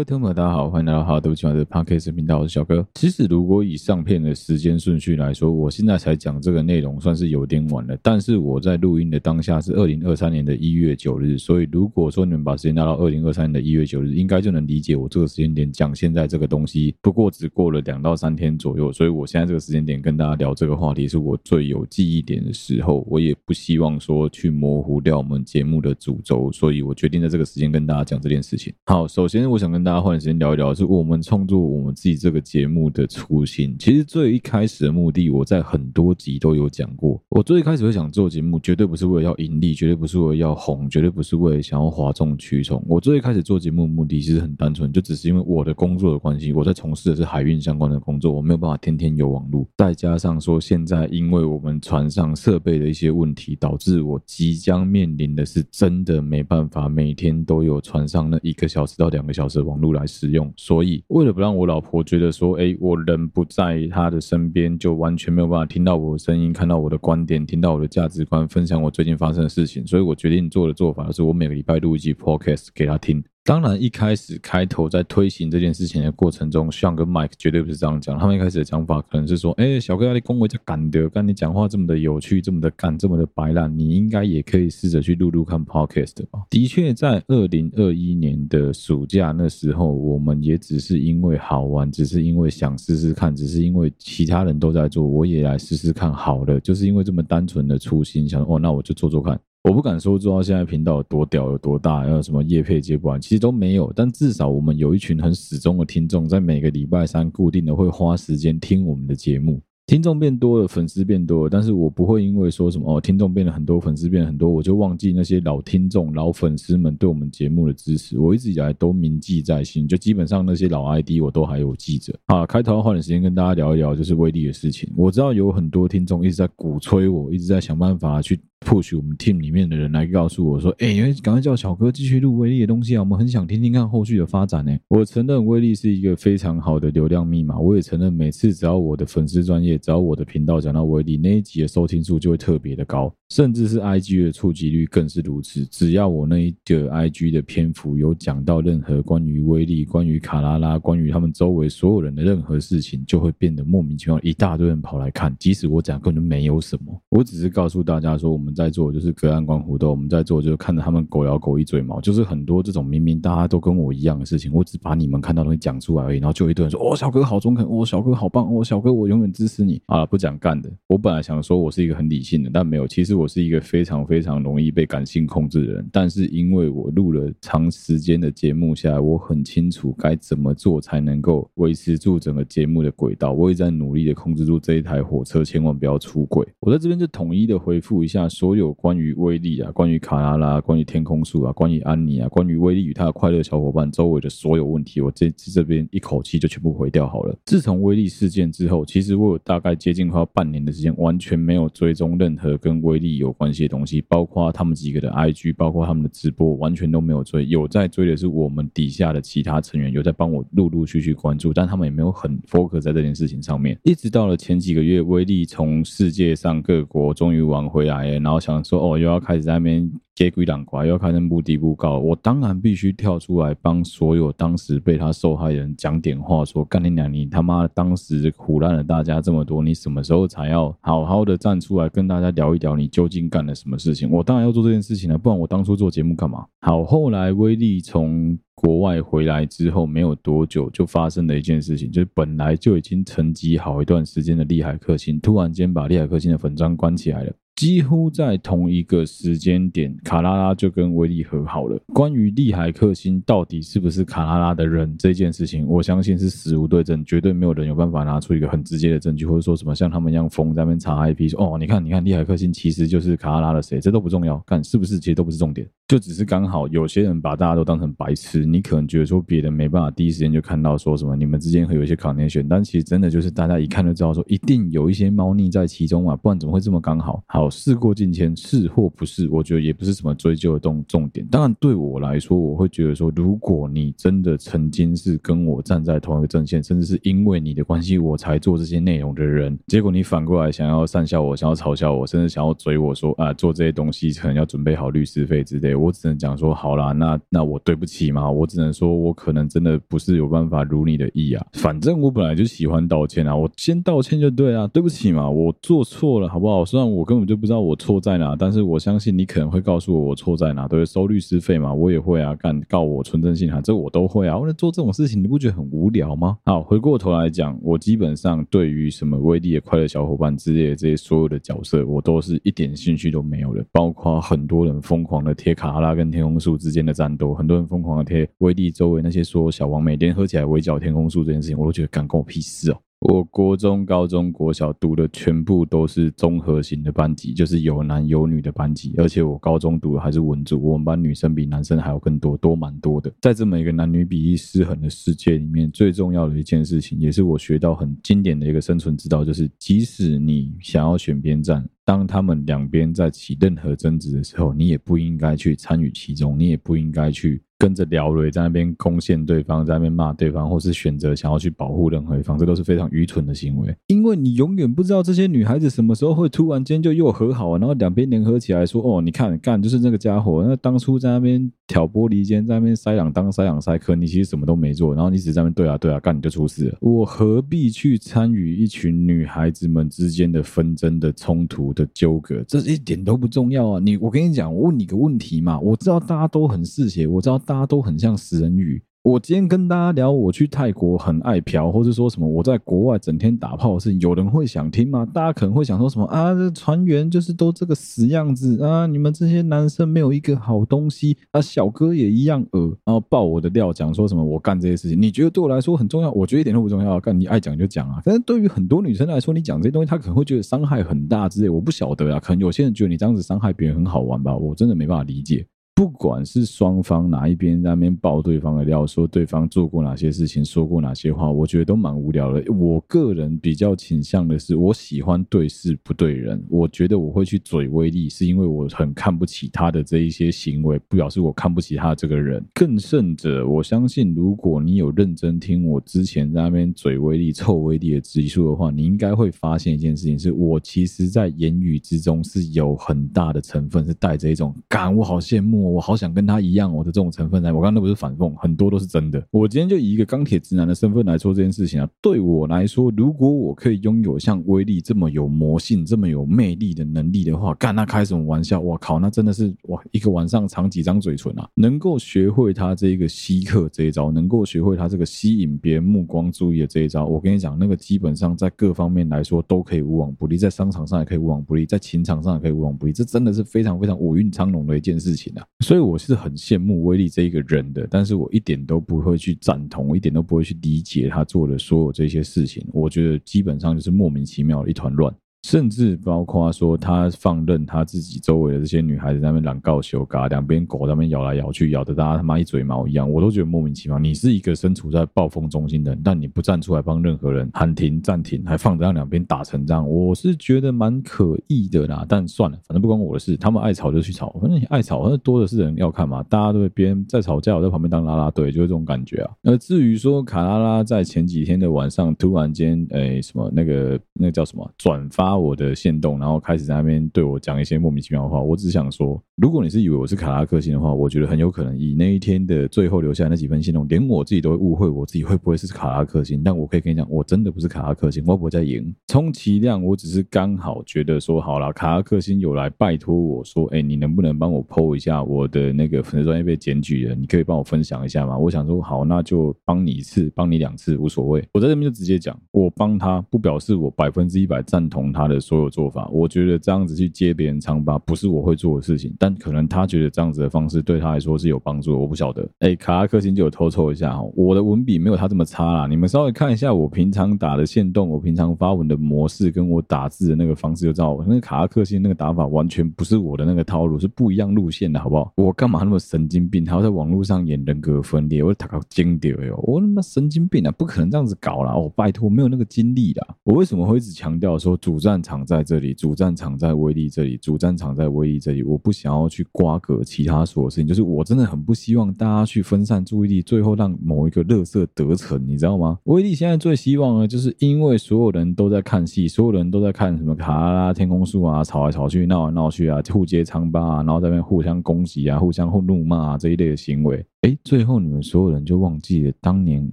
[0.00, 2.86] 位听众，大家好，欢迎来到哈德讲的 Podcast 频道，我是小哥。
[2.94, 7.94] 其实，如果以上片的时间顺序来说，我现在才讲这个内容，算是有点晚了。
[8.02, 16.94] 但是我在录音的当下是二零二三年的一月九日，所以如果说你们把时间拉到二零二三年的一月九日，应该就能理解我这个时间点讲现在这个东西。
[17.02, 23.06] 不过只过了两到三天左右，所以我现在这个时间点跟大家聊这个话题，是我最有记忆点的时候。
[23.10, 28.72] 我也不希望说去模糊掉我们节目的主轴，所以我决定在这个时间跟大家讲这件事情。
[28.86, 33.74] 好，首先我想跟大大家换时间聊一聊，是我们创作我们自己这个节目的初心。
[33.76, 37.20] 其实最一开始的目的，我在很多集都有讲过。
[37.28, 42.80] 我最一开始会想做节目，绝对不是为了要盈利，绝对不是为了要红，绝对不是为了想要哗众取宠。
[42.86, 49.66] 我最一开始做节目的目的其实很单纯，就只是因为我的工作的关系，我在从事的是海运相关的工作，我没有办法天天有网络。
[49.76, 73.22] 再加上说，现在因为我们船上设备的一些问题，导致我即将面临的是真的没办法每天都有船上那一个小时到两个小时网络来使用，所以为了不让我老婆觉得说，哎，我人不在她的身边，就完全没有办法听到我的声音，看到我的观点，听到我的价值观，分享我最近发生的事情，所以我决定做的做法是我每个礼拜录一集 podcast 给她听。
[73.50, 78.16] 当然，一开始开头在推行这件事情的过程中，Sean 跟 Mike 绝对不是这样讲。
[78.16, 99.36] 他们一开始的讲法可能是说：“哎，小哥你恭维就干的，跟你讲话这么的有趣，这么的干，这么的白烂，你应该也可以试着去录录看 Podcast 吧。”的确，在二零二一年的暑假那时候，我们也只是因为好玩，只是因为想试试看，只是因为其他人都在做，我也来试试看好了，就是因为这么单纯的初心，想哦，那我就做做看。
[99.62, 103.92] 我不敢说做到现在频道有多屌有多大，还有什么业配接不完，其实都没有。
[103.94, 109.60] 但至少我们有一群很始终的听众，在每个礼拜三固定的会花时间听我们的节目。
[109.86, 118.18] 听众变多了，粉丝变多了，但是我不会因为说什么哦，听众变了很多，粉丝变了很多，我就忘记那些老听众、老粉丝们对我们节目的支持。
[118.18, 122.14] 我一直以来都铭记在心，就基本上那些老 ID 我都还有记着。
[122.28, 124.88] 好，开头花点时间跟大家聊一聊，就是威力的事情。
[124.96, 128.40] 我知道有很多听众一直在鼓吹我，一直在想办法去。
[128.60, 143.12] Push 我们 team 里面的人来告诉我说：“哎、因为赶快叫小哥继续录威力的东西啊，我们很想听听看后续的发展呢。”我承认威力是一个非常好的流量密码，我也承认每次只要我的粉丝专业，只要我的频道讲到威力那一集的收听数就会特别的高。
[143.30, 145.64] 甚至是 IG 的触及率更是如此。
[145.66, 155.32] 只要我那一个 IG 的篇幅有讲到任何关于威力、关于卡拉拉、关于他们周围所有人的任何事情，就会变得莫名其妙，一大堆人跑来看。
[155.38, 166.18] 即使我讲根本没有什么，我只是告诉大家说，我们在做就是隔岸观虎斗，我们在做就是看着他们狗咬狗一嘴毛，就是很多这种明明大家都跟我一样的事情，我只把你们看到东西讲出来而已。
[166.18, 170.68] 然后就一堆人说：“哦，小哥好中肯，哦，小哥好棒，哦，小哥我永远支持你。”啊，不讲干的。
[170.88, 173.10] 我本来想说我是一个很理性的，但没有，其实。
[173.20, 183.32] 我是一个非常非常容易被感性控制的人，但是因为我录了长时间的节目下来，我很清楚该怎么做才能够维持住整个节目的轨道。
[183.32, 186.48] 我也在努力的控制住这一台火车，千万不要出轨。
[186.60, 197.36] 我在这边就统一的回复一下所有关于威力啊、关于卡拉拉、关于天空树啊、关于安妮啊、关于威力与他的快乐小伙伴周围的所有问题，我这这边一口气就全部回掉好了。
[197.44, 203.18] 自从威力事件之后，其实我有大概接近快要半年的时间，完全没有追踪任何跟威力。
[203.18, 207.44] 有关系的东西，包括他们几个的 IG，包括他们的直播，完全都没有追。
[207.46, 213.78] 有在追的是我们底下的其他成员，有在帮我陆陆续续关注，但他们也没有很 focus 在这件事情上面。
[213.82, 219.90] 一直到了前几个月，威力从世界上各国终于玩回来了，然后想说，哦，又要开始在那边。
[220.12, 234.10] 接鬼挡怪，又要开始目的不高，我当然必须跳出来帮所有当时被他受害人讲点话，说干你娘，你他妈当时苦烂了大家这么多，你什么时候才要好好的站出来跟大家聊一聊，你究竟干了什么事情？
[234.10, 236.44] 我当然要做这件事情了，不然我当初做节目干嘛？
[236.60, 247.32] 好，后来威力从国外回来之后，没有多久就发生了一件事情，就是本来就已经沉寂好一段时间的利海克星，突然间把利海克星的粉专关起来了。
[247.60, 251.78] 几乎在同一个时间点，卡拉拉就跟威利和好了。
[251.92, 277.20] 关于利海克星到底是不是卡拉拉的人这件事情，我相信是死无对证，绝对没有人有办法拿出一个很直接的证据，或者说什么像他们一样疯在那边查 IP 说哦，你看，你看，利海克星其实就是卡拉拉的谁，这都不重要，看是不是其实都不是重点，就只是刚好有些人把大家都当成白痴，你可能觉得说别人没办法第一时间就看到说什么你们之间会有一些 connection，但其实真的就是大家一看就知道说一定有一些猫腻在其中啊，不然怎么会这么刚好？
[277.26, 277.50] 好。
[277.50, 281.26] 事过境迁，是或不是，我觉得也不是什么追究的重重点。
[281.26, 301.46] 当然，对我来说，我会觉得说，如果你真的曾经是跟我站在同一个阵线，甚至是因为你的关系我才做这些内容的人，结果你反过来想要讪笑我，想要嘲笑我，甚至想要追我说啊，做这些东西可能要准备好律师费之类，我只能讲说好啦，那那我对不起嘛，我只能说我可能真的不是有办法如你的意啊。
[301.54, 306.64] 反正我本来就喜欢道歉啊，我先道歉就对啊，对不起嘛，我做错了，好不好？
[306.64, 314.36] 虽然我根本就不知道我错在哪，但是我相信你可能会告诉我我错在哪，对，收律师费嘛，我也会啊，干告我存证信函，这我都会啊。
[314.38, 316.36] 为了做这种事情，你不觉得很无聊吗？
[316.44, 332.78] 好，回过头来讲，我基本上对于什么威力的快乐小伙伴之类的这些所有的角色，我都是一点兴趣都没有的，包括很多人疯狂的贴卡哈拉跟天空树之间的战斗，很多人疯狂的贴威力周围那些说小王每天喝起来围剿天空树这件事情，我都觉得干关我屁事哦。
[333.00, 338.92] 我国中、高中、国小读的全部都是综合型的班级，就是有男有女的班级。
[338.98, 343.10] 而且我高中读的还是文组，我们班女生比男生还要更多，多蛮多的。
[343.18, 357.42] 在这么一个男女比例失衡的世界里面，最重要的一件事情，也是我学到很经典的一个生存之道，就是即使你想要选边站，当他们两边在起任何争执的时候，你也不应该去参与其中，你也不应该去。
[357.60, 363.76] 跟着聊了，在那边攻陷对方，在那边骂对方，或是选择想要去保护任何一方，这都是非常愚蠢的行为。
[363.88, 376.78] 因为你永远不知道这些女孩子什么时候会突然间就又和好，然后两边联合起来说：“哦，你看，干就是那个家伙，那当初在那边挑拨离间，在那边塞两当塞两塞，可你其实什么都没做，然后你只在那边对啊对啊干，你就出事了。
[376.80, 382.42] 我何必去参与一群女孩子们之间的纷争的冲突的纠葛？
[382.48, 383.80] 这一点都不重要啊！
[383.80, 387.38] 你，我跟你讲，我问你个问题嘛，我知道大家都很嗜血，我知道。
[387.50, 388.80] 大家都很像食人鱼。
[389.02, 395.04] 我今天跟大家聊，我去泰国很爱嫖，或者说什么我在国外整天打炮的事情，有人会想听吗？
[395.04, 396.32] 大家可能会想说什么啊？
[396.32, 398.86] 这船员就是都这个死样子啊！
[398.86, 401.40] 你们这些男生没有一个好东西啊！
[401.40, 406.12] 小哥也一样恶，然后爆我的料，讲说什么我干这些事情，你觉得对我来说很重要？
[406.12, 408.00] 我觉得一点都不重要，干你爱讲就讲啊！
[408.04, 412.20] 但是对于很多女生来说，你讲这些东西，她可能会觉得伤害很大之类，我不晓得啊。
[412.20, 414.36] 可能有些人觉得你这样子伤害别人很好玩吧？
[414.36, 415.44] 我真的没办法理解。
[415.80, 422.52] 不管是双方哪一边在那边爆对方的料，说对方做过哪些事情，说过哪些话，我觉得都蛮无聊的。
[422.52, 426.44] 我个人比较倾向的是，我喜欢对事不对人。
[426.50, 432.44] 我觉得我会去嘴威力，是因为我很看不起他的这一些行为，不表示我看不起他这个人。
[432.52, 445.68] 更甚者，我相信如果你有认真听我之前在那边嘴威力、臭威力的集数的话，你应该会发现一件事情：是我其实在言语之中是有很大的成分是带着一种“感我好羡慕”。
[445.70, 449.22] 我好想跟他一样，我的这种成分来，我刚刚那不是反讽，很多都是真的。
[449.30, 458.60] 我今天就以一个钢铁直男的身份来说这件事情啊，对我来说，如果我可以拥有像威力这么有魔性、这么有魅力的能力的话，干那开什么玩笑？
[458.60, 461.48] 我靠，那真的是哇，一个晚上藏几张嘴唇啊！
[461.54, 475.44] 能够学会他这个吸客这一招，能够学会他这个吸引别人目光注意的这一招，我跟你讲，那个基本上在各方面来说都可以无往不利，在商场上也可以无往不利，在情场上也可以无往不利，这真的是非常非常五运昌隆的一件事情啊！
[475.60, 485.14] 所以我是很羡慕威力这一个人的，但是我一点都不会去赞同，我一点都不会去理解他做的所有这些事情，我觉得基本上就是莫名其妙的一团乱。
[485.42, 493.98] 甚至包括说，他放任他自己周围的这些女孩子在那边乱告羞嘎，两边狗在那边咬来咬去，咬得大家他妈一嘴毛一样，我都觉得莫名其妙。
[493.98, 502.04] 你是一个身处在暴风中心的人，但你不站出来帮任何人喊停暂停，还放着让两边打成这样，我是觉得蛮可疑的啦。
[502.06, 506.22] 但算了，反正不关我的事，他们爱吵就去吵，反正你爱吵，反正多的是人要看嘛。
[506.24, 509.30] 大家都别人在吵架，我在旁边当啦啦队，就是这种感觉啊。
[509.40, 515.29] 那至于说卡拉拉在前几天的晚上突然间，哎、什么那个那个叫什么转发。
[515.36, 518.40] 我的线动，然后开始在那边对我讲一些莫名其妙的话。
[518.42, 526.42] 我只想说，如果你是以为我是卡拉克星的话，我觉得很有可能以那一天的最后留下那几份线动，连我自己都会误会我自己会不会是卡拉克星。
[526.42, 528.94] 但我可以跟你讲，我真的不是卡拉克星，我不会再赢。
[529.08, 537.14] 充其量我只是刚好觉得说，好了，卡拉克星有来拜托我说，哎，你能不能帮我 po 一下我的那个粉丝专业被检举了？
[537.14, 538.36] 你可以帮我分享一下吗？
[538.36, 541.44] 我想说，好，那就帮你一次，帮你两次无所谓。
[541.52, 545.19] 我在这边就直接讲，我帮他不表示我百分之一百赞同他。
[545.20, 552.48] 他的所有做法，我觉得这样子去揭别人疮疤不是我会做的事情，但可能他觉得这样子的方式对他来说是有帮助的，我不晓得。
[552.60, 565.30] 哎，卡拉克星就有偷抽一下哈，我的文笔没有他这么差啦，你们稍微看一下我平常打的线动，我平常发文的模式跟我打字的那个方式就知道，那个卡拉克星那个打法完全不是我的那个套路，是不一样路线的，好不好？
[565.36, 568.42] 我干嘛那么神经病，还要在网络上演人格分裂？
[568.42, 571.76] 我打个经典哟，我他妈神经病啊，不可能这样子搞啦！
[571.76, 573.26] 我拜托，没有那个精力啦。
[573.44, 575.09] 我为什么会一直强调说主张？
[575.10, 578.62] 战场在这里，主战场在威力这里，主战场在威力这里。
[578.62, 585.98] 我不想要去瓜葛其他所有事情，就是我真的很不希望大家去分散注意力，最后让某一个乐色得逞，你知道吗？
[586.04, 597.26] 威力现在最希望呢，就是因为所有人都在看戏，所有人都在看什么卡拉拉天空树啊，吵来吵去，闹来闹去啊，互揭疮疤啊，然后在那边互相攻击啊，互相互怒骂啊这一类的行为。
[597.42, 599.88] 哎，最后你们所有人就忘记了当年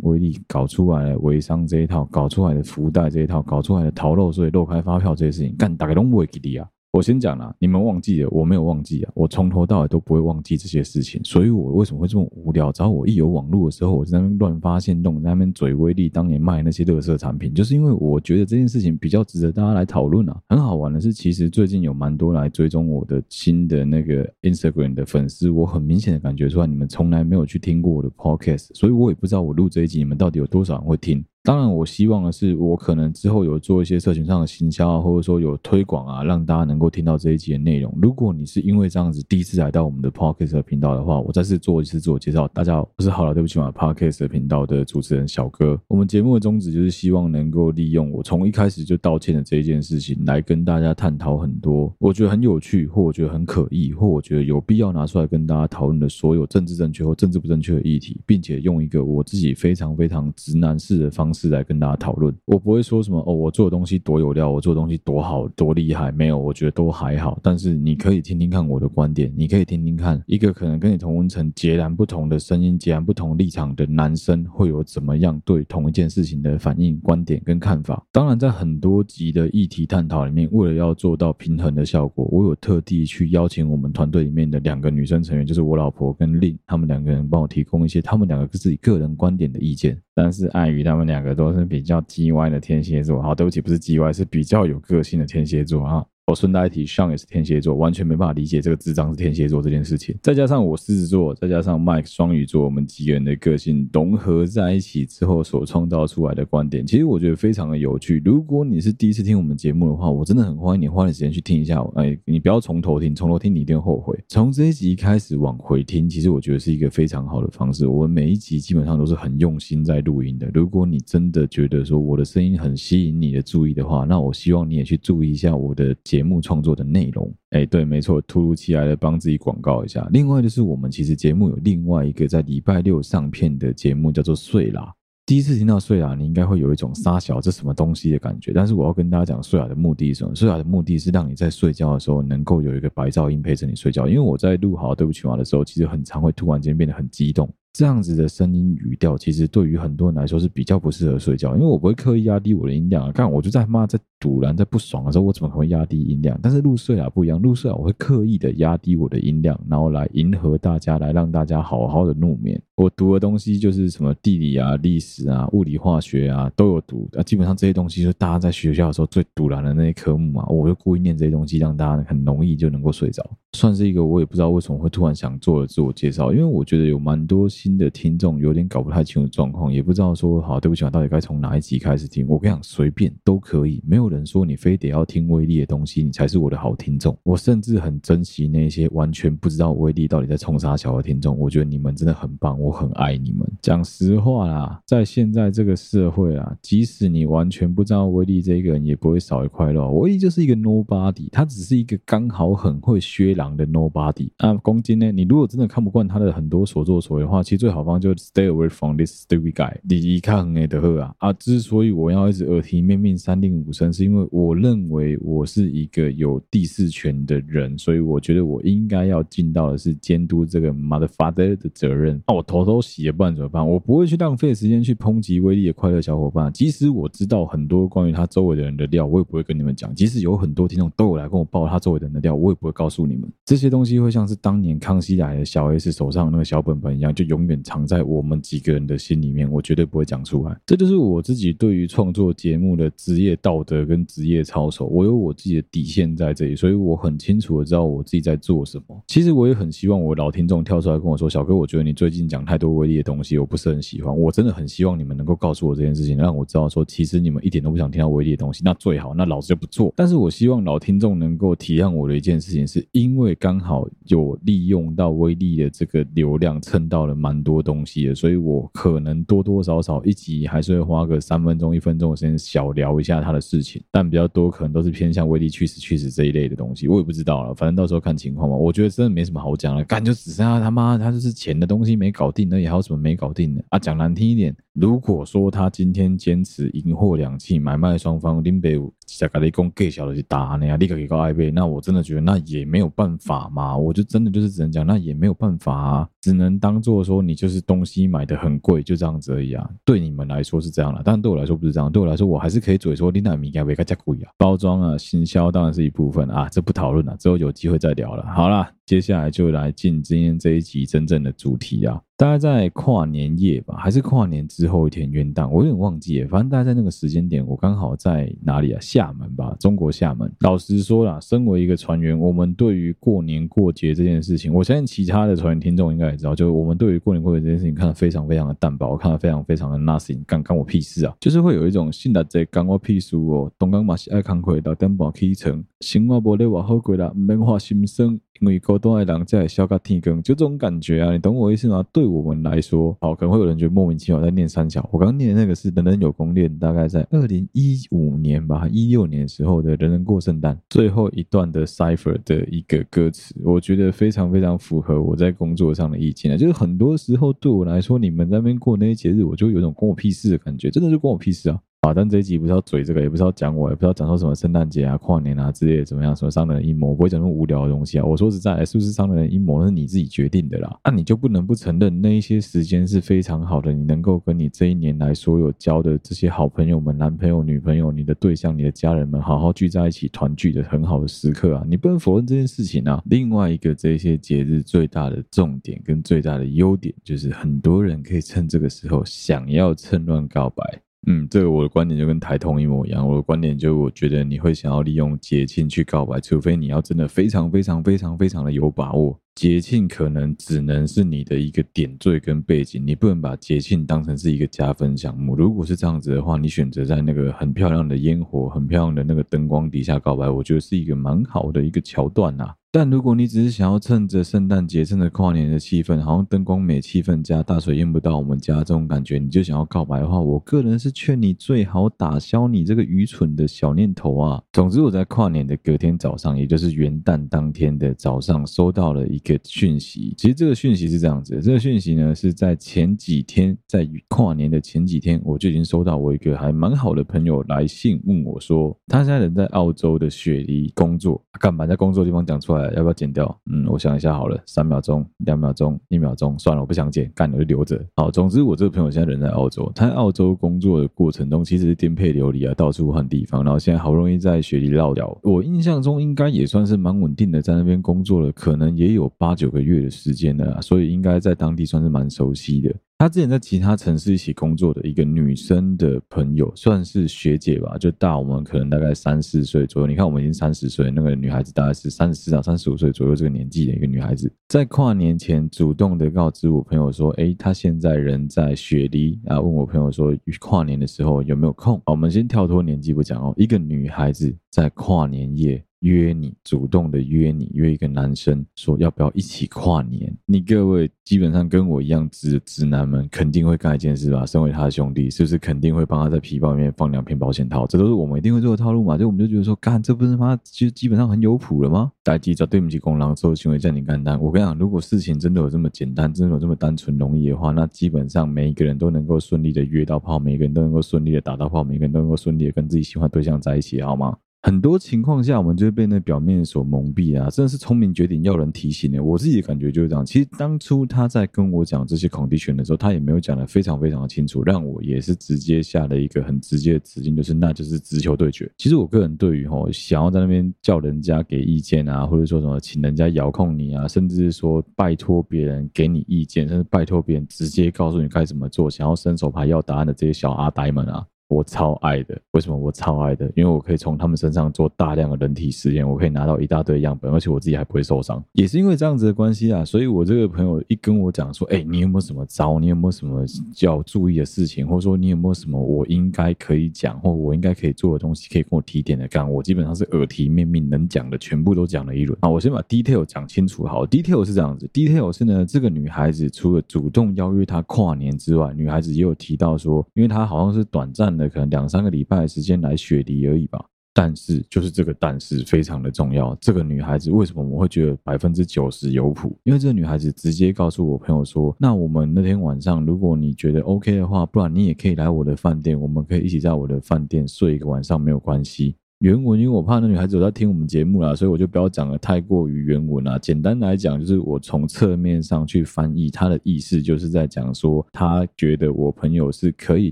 [0.01, 6.67] 威力搞出来的微商这一套，搞出来的福袋这一套，搞出来的逃漏税、漏开发票这些事情，干大概都不会给你啊。
[6.97, 12.71] 我先讲了，你们忘记了，我没有忘记啊，我从头到尾都不会忘记这些事情，所以我为什么会这么无聊？
[12.71, 20.41] 只要我一有网络的时候，我就在那边乱发现动，在那边嘴威力当年卖那些垃圾产品，就是因为我觉得这件事情比较值得大家来讨论啊。
[20.49, 31.23] 很好玩的是，其实最近有蛮多来追踪我的新的那个 Instagram 的粉丝，我很明显的感觉出来，你们从来没有去听过我的 Podcast，所以我也不知道我录这一集你们到底有多少人会听。
[31.47, 37.97] 当然，我希望的是，我可能之后有做一些社群上的行销啊，或者说有推广啊，让大家能够听到这一集的内容。
[38.01, 42.49] 如果你是因为这样子第一次来到我们的 Podcast 频道的话，我再次做一次自我介绍。
[42.49, 45.79] 大家好，我是好了对不起嘛 Podcast 频道的主持人小哥。
[45.87, 61.97] 我们节目的宗旨就是希望能够利用我从一开始就道歉的这一件事情，来跟大家探讨很多我觉得很有趣，或我觉得很可疑，或我觉得有必要拿出来跟大家讨论的所有政治正确或政治不正确的议题，并且用一个我自己非常非常直男式的方式是来跟大家。
[61.97, 67.39] 讨论，我不会说什么哦，我做的东西多有料，我做的东西多好多厉害，没有，我觉得都还好。
[67.41, 78.05] 但是你可以听听看我的观点，你可以听听看一个可能跟你同温层截然不同的声音、截然不同立场的男生会有怎么样对同一件事情的反应、观点跟看法。
[78.11, 89.99] 当然，在很多集的议题探讨里面，为了要做到平衡的效果，我有特地去邀请我们团队里面的两个女生成员，就是我老婆跟令，他们两个人帮我提供一些他们两个自己个人观点的意见。
[90.13, 96.05] 但是碍于他们两个都是比较 G 歪的天蝎座，好，对不起，不是 G 歪，是比较有个性的天蝎座啊。
[96.27, 100.13] 我顺带提上也是天蝎座，完全没办法理解这个智障是天蝎座这件事情。
[100.21, 108.21] 再加上我狮子座，再加上 Mike 双鱼座，我们几个人的个性融合在一起之后所创造出来的观点，其实我觉得非常的有趣。
[108.25, 111.81] 如果你是第一次听我们节目的话，我真的很欢迎你花点时间去听一下。
[111.95, 114.21] 哎，你不要从头听，从头听你一定后悔。
[114.27, 117.87] 从这一集开始往回听，其实我觉得是一个非常好的方式。
[117.87, 120.51] 我们每一集基本上都是很用心在录音的。
[120.53, 130.09] 如果你真的觉得说我的声音很吸引你的注意的话，那我希望你也去注意一下我的节节目创作的内容，哎，对，没错，突如其来的帮自己广告一下。
[130.11, 134.81] 另外就是，我们其实节目有另外一个在礼拜六上片的节目，叫做《睡啦》。
[135.27, 138.51] 第一次听到《睡啦》，你应该会有一种杀小这什么东西的感觉。
[138.51, 140.33] 但是我要跟大家讲，《睡啦》的目的是什么？
[140.35, 144.07] 《睡啦》的目的是让你在睡觉的时候能够有一个白噪音陪着你睡觉。
[144.07, 147.47] 因为我在录好对不起嘛的时候，其实很常会突然间变得很激动。
[147.73, 153.11] 这样子的声音语调，其实对于很多人来说是比较不适合睡觉，因为我不会刻意压低我的音量啊。
[153.11, 156.37] 看，我就在妈在堵然，在不爽的时候，我怎么可能压低音量？
[156.41, 162.61] 但是入睡啊不一样，入睡啊我会刻意的压低我的音量，然后来迎合大家，来让大家好好的入眠。
[162.75, 182.27] 我读的东西就是什么地理啊、历史啊、物理化学啊都有读啊，基本上这些东西就是大家在学校的时候最堵拦的那些科目嘛，我就故意念这些东西，让大家很容易就能够睡着，算是一个我也不知道为什么会突然想做的自我介绍，因为我觉得有蛮多新的听众有点搞不太清楚状况，也不知道说好对不起啊，到底该从哪一集开始听？
[182.27, 187.17] 我跟你讲，随便都可以，没有 人说你非得要听威力的东西，你才是我的好听众。
[187.23, 193.49] 我甚至很珍惜那些完全不知道威力到底在冲啥小的听众，我觉得你们真的很棒，我很爱你们。
[193.61, 199.91] 讲实话啦，在现在这个社会啊，即使你完全不知道威力这个人，也不会少一块肉。
[199.93, 204.29] 威力就是一个 nobody，他只是一个刚好很会削狼的 nobody。
[204.37, 205.11] 啊，公斤呢？
[205.11, 208.13] 你如果真的看不惯他的很多所作所为的话，其实最好方就。
[208.17, 209.77] Stay away from this stupid guy。
[209.83, 211.33] 离开很的喝啊啊！
[211.33, 222.21] 之所以我要一直耳提面命、三令五申，是因为我认为我是一个有第四权的人，所以我觉得我应该要尽到的是监督这个 mother father 的责任。
[222.27, 223.67] 那、我头都洗了，不然怎么办？
[223.67, 226.51] 我不会去浪费时间去抨击威力的快乐小伙伴。
[226.53, 229.93] 即使我知道很多关于他周围的人的料，我也不会跟你们讲。
[229.93, 233.29] 即使有很多听众都有来跟我报他周围的人的料，我也不会告诉你们。
[233.45, 238.03] 这些东西会像是当年康熙来的小 S 手上那个小本本一样，就永远藏在。
[238.03, 240.57] 我们几个人的心里面，我绝对不会讲出来。
[240.65, 244.85] 这就是我自己对于创作节目的职业道德跟职业操守。
[244.85, 249.03] 我有我自己的底线在这里，所以我很清楚的知道我自己在做什么。
[249.07, 258.61] 其实我也很希望我老听众跳出来跟我说：“小哥，我觉得你最近讲太多威力的东西，我不是很喜欢。”我真的很希望你们能够告诉我这件事情，让我知道说，其实你们一点都不想听到威力的东西。
[258.63, 259.93] 那最好，那老子就不做。
[259.95, 268.15] 但是我希望老听众能够体谅我的一件事情，是因为刚好有利用到威力的这个流量，蹭到了蛮多东西的。
[268.15, 273.76] 所以我可能多多少少一集还是会花个三分钟、一分钟的时间小聊一下他的事情。
[273.77, 278.55] 情，但比较多可能都是偏向威力去死去死这一类的东西，我也不知道了，反正到时候看情况嘛。
[278.55, 283.79] 我觉得真的没什么好讲了，干就只剩下他妈他就是钱的东西没搞定，那也还有什么没搞定的啊？
[283.79, 299.69] 讲难听一点，如果说他今天坚持银货两讫买卖双方林北五在跟你讲更小的去打那样，立刻给个爱贝，那我真的觉得那也没有办法嘛，我就真的就是只能讲那也没有办法啊，只能当做说你就是东西买的很贵，就这样子而已啊。
[299.85, 304.31] 对你们来说是这样了，但对我来说不是这样，对我来说我还是可以嘴说你那米该不该加贵啊？
[304.37, 308.25] 包装啊，行销当然是一部分啊，这不讨论了，之后有机会再聊了。
[308.33, 308.71] 好啦。
[308.87, 311.99] 接下来就来进今天这一集真正的主题啊！
[312.17, 316.27] 大概在跨年夜吧，还是跨年之后一天元旦，我有点忘记了。
[316.27, 318.79] 反正大概在那个时间点，我刚好在哪里啊？
[318.81, 320.31] 厦门吧，中国厦门。
[320.39, 331.15] 老实说啦，身为一个船员，我们对于过年过节这件事情，我相信其他的船员听众应该也知道，就是我们对于过年过节这件事情看得非常非常的淡薄，看得非常非常的 nothing，干干我屁事啊！
[331.19, 338.19] 就是会有一种信达在干我屁事哦，东港马西爱康回到担保起程，生活无咧话好过啦，唔免花心酸。
[338.39, 341.83] 因为高端的人在小个天更，就这种感觉啊，你懂我意思吗？
[341.91, 344.87] 对我们来说，好，可能会有人觉得莫名其妙在念三小。
[344.91, 356.37] 我刚刚念的那个是《人人有功练》，大概在二零一五年吧，一六年时候的人人过圣诞最后一段的 cipher 的一个歌词，我觉得非常非常符合我在工作上的意见啊。
[356.37, 361.59] 就是很多时候对我来说，你们那边过那些节日，我就有种关我屁事的感觉，真的是关我屁事啊。
[361.81, 361.93] 啊！
[361.93, 368.03] 但这一集不是要嘴这个，也不是要讲我，也不知道讲说什么圣诞节啊、跨年啊之类的怎么样，什么商人的阴谋，我不会讲那么无聊的东西啊。
[368.03, 370.79] 我说实在，是不是商人的阴谋，那是你自己决定的啦。
[370.83, 381.63] 那、你就不能不承认，那一些时间是非常好的，你能够跟你这一年来所有交的这些好朋友们、男朋友、女朋友、你的对象、你的家人们，好好聚在一起团聚的很好的时刻啊！
[381.67, 383.01] 你不能否认这件事情啊。
[383.05, 390.81] 另外一个，这些节日最大的重点跟最大的优点，就是很多人可以趁这个时候想要趁乱告白。
[391.09, 393.07] 嗯，这个我的观点就跟台通一模一样。
[393.07, 399.17] 我的观点就是，我觉得你会想要利用节庆去告白，除非你要真的非常非常非常非常的有把握。
[399.33, 405.33] 节庆可能只能是你的一个点缀跟背景，你不能把节庆当成是一个加分项目。
[405.33, 412.53] 如果是这样子的话，你选择在那个很漂亮的烟火、很漂亮的那个灯光底下告白，我觉得是一个蛮好的一个桥段呐。
[412.79, 424.39] 但如果你只是想要趁着圣诞节、趁着跨年的气氛，好像灯光美、气氛佳，大水淹不到我们家这种感觉，你就想要告白的话，我个人是劝你最好打消你这个愚蠢的小念头啊。
[424.53, 430.13] 总之，我在跨年的隔天早上，也就是元旦当天的早上，收到了一个讯息。
[430.15, 442.66] 其实这个讯息是这样子，这个讯息呢是在前几天，在跨年的前几天，我就已经收到我一个还蛮好的朋友来信问我说，他现在人在澳洲的雪梨工作，干嘛在工作地方讲出来？
[442.75, 443.39] 要不要剪掉？
[443.51, 447.79] 嗯，我想一下好了，三秒钟、两秒钟、一秒钟，算了，我不想剪，干了就留着。
[447.95, 462.73] 好，总之我这个朋友现在人在澳洲，他在澳洲工作的过程中，其实是颠沛流离啊，到处换地方，然后现在好不容易在雪梨落脚，我印象中应该也算是蛮稳定的，在那边工作了，可能也有八九个月的时间了，所以应该在当地算是蛮熟悉的。
[462.99, 469.87] 他之前在其他城市一起工作的一个女生的朋友，算是学姐吧，就大我们可能大概三四岁左右。
[469.87, 485.63] 你看我们已经三十岁，那个女孩子大概是三十四到三十五岁左右这个年纪的一个女孩子，在跨年前主动的告知我朋友说：“诶，她现在人在雪梨啊。”问我朋友说：“跨年的时候有没有空？”，我们先跳脱年纪不讲哦，一个女孩子在跨年夜。
[485.81, 490.11] 约你，主动的约你，约一个男生说要不要一起跨年？
[490.25, 494.25] 你各位基本上跟我一样直直男们肯定会干一件事吧？
[494.25, 497.67] 身为他的兄弟，是不是肯定会帮他在皮包里面放两片保险套？
[497.67, 498.97] 这都是我们一定会做的套路嘛？
[498.97, 501.91] 就我们就觉得说，干这不是妈，其实基本上很有谱了吗？
[502.03, 504.19] 大家记着对不起公狼之后行为叫你干单。
[504.19, 514.17] 我跟你讲，如果事情真的有这么简单，真的有这么单纯容易的话，那基本上每一个人都能够顺利的约到炮，每一个人都能够顺利的打到炮，每一个人都能够顺利的跟自己喜欢对象在一起，好吗？
[514.47, 517.29] 很多情况下，我们就会被那表面所蒙蔽啊！
[517.29, 519.03] 真的是聪明绝顶，要人提醒的。
[519.03, 520.05] 我自己的感觉就是这样。
[520.05, 528.49] 其实当初他在跟我讲这些狂地犬的时候，他也没有讲得非常非常的清楚，让我也是直接下了一个很直接的指令，就是那就是直球对决。
[528.57, 541.05] 其实我个人对于吼想要在那边叫人家给意见啊，或者说什么请人家遥控你啊，甚至是说拜托别人给你意见，甚至拜托别人直接告诉你该怎么做，想要伸手牌要答案的这些小阿呆们啊。
[541.27, 543.29] 我超爱的，为什么我超爱的？
[543.35, 548.23] 因为我可以从他们身上做大量的人体实验，我可以拿到一大堆样本，而且我自己还不会受伤。
[548.31, 552.59] 也是因为这样子的关系啊，所以我这个朋友一跟我讲说，哎，你有没有什么招？
[552.59, 553.25] 你有没有什么
[553.61, 554.65] 要注意的事情？
[554.65, 559.29] 或者说你有没有什么我应该可以讲，或我应该可以做的东西，可以跟我提点的干？
[559.29, 562.17] 我基本上是耳提面命，能讲的全部都讲了一轮。
[562.21, 563.65] 啊，我先把 detail 讲清楚。
[563.65, 573.59] 好，detail 是这样子，detail 是呢，这个女孩子除了主动邀约他跨年之外，女孩子也有提到说，因为她好像是短暂那可能两三个礼拜的时间来雪梨而已吧。
[573.93, 576.37] 但是，就是这个但是非常的重要。
[576.39, 579.35] 这个女孩子为什么我会觉得百分之九十有谱？
[579.43, 593.19] 因为这个女孩子直接告诉我朋友说：“那我们那天晚上，如果你觉得 OK 的话，不然你也可以来我的饭店，我们可以一起在我的饭店睡一个晚上，没有关系。”原文，因为我怕那女孩子有在听我们节目啦，所以我就不要讲的太过于原文啦。
[593.19, 599.91] 简单来讲，就是我从侧面上去翻译，她的意思就是在讲说，她觉得我朋友是可以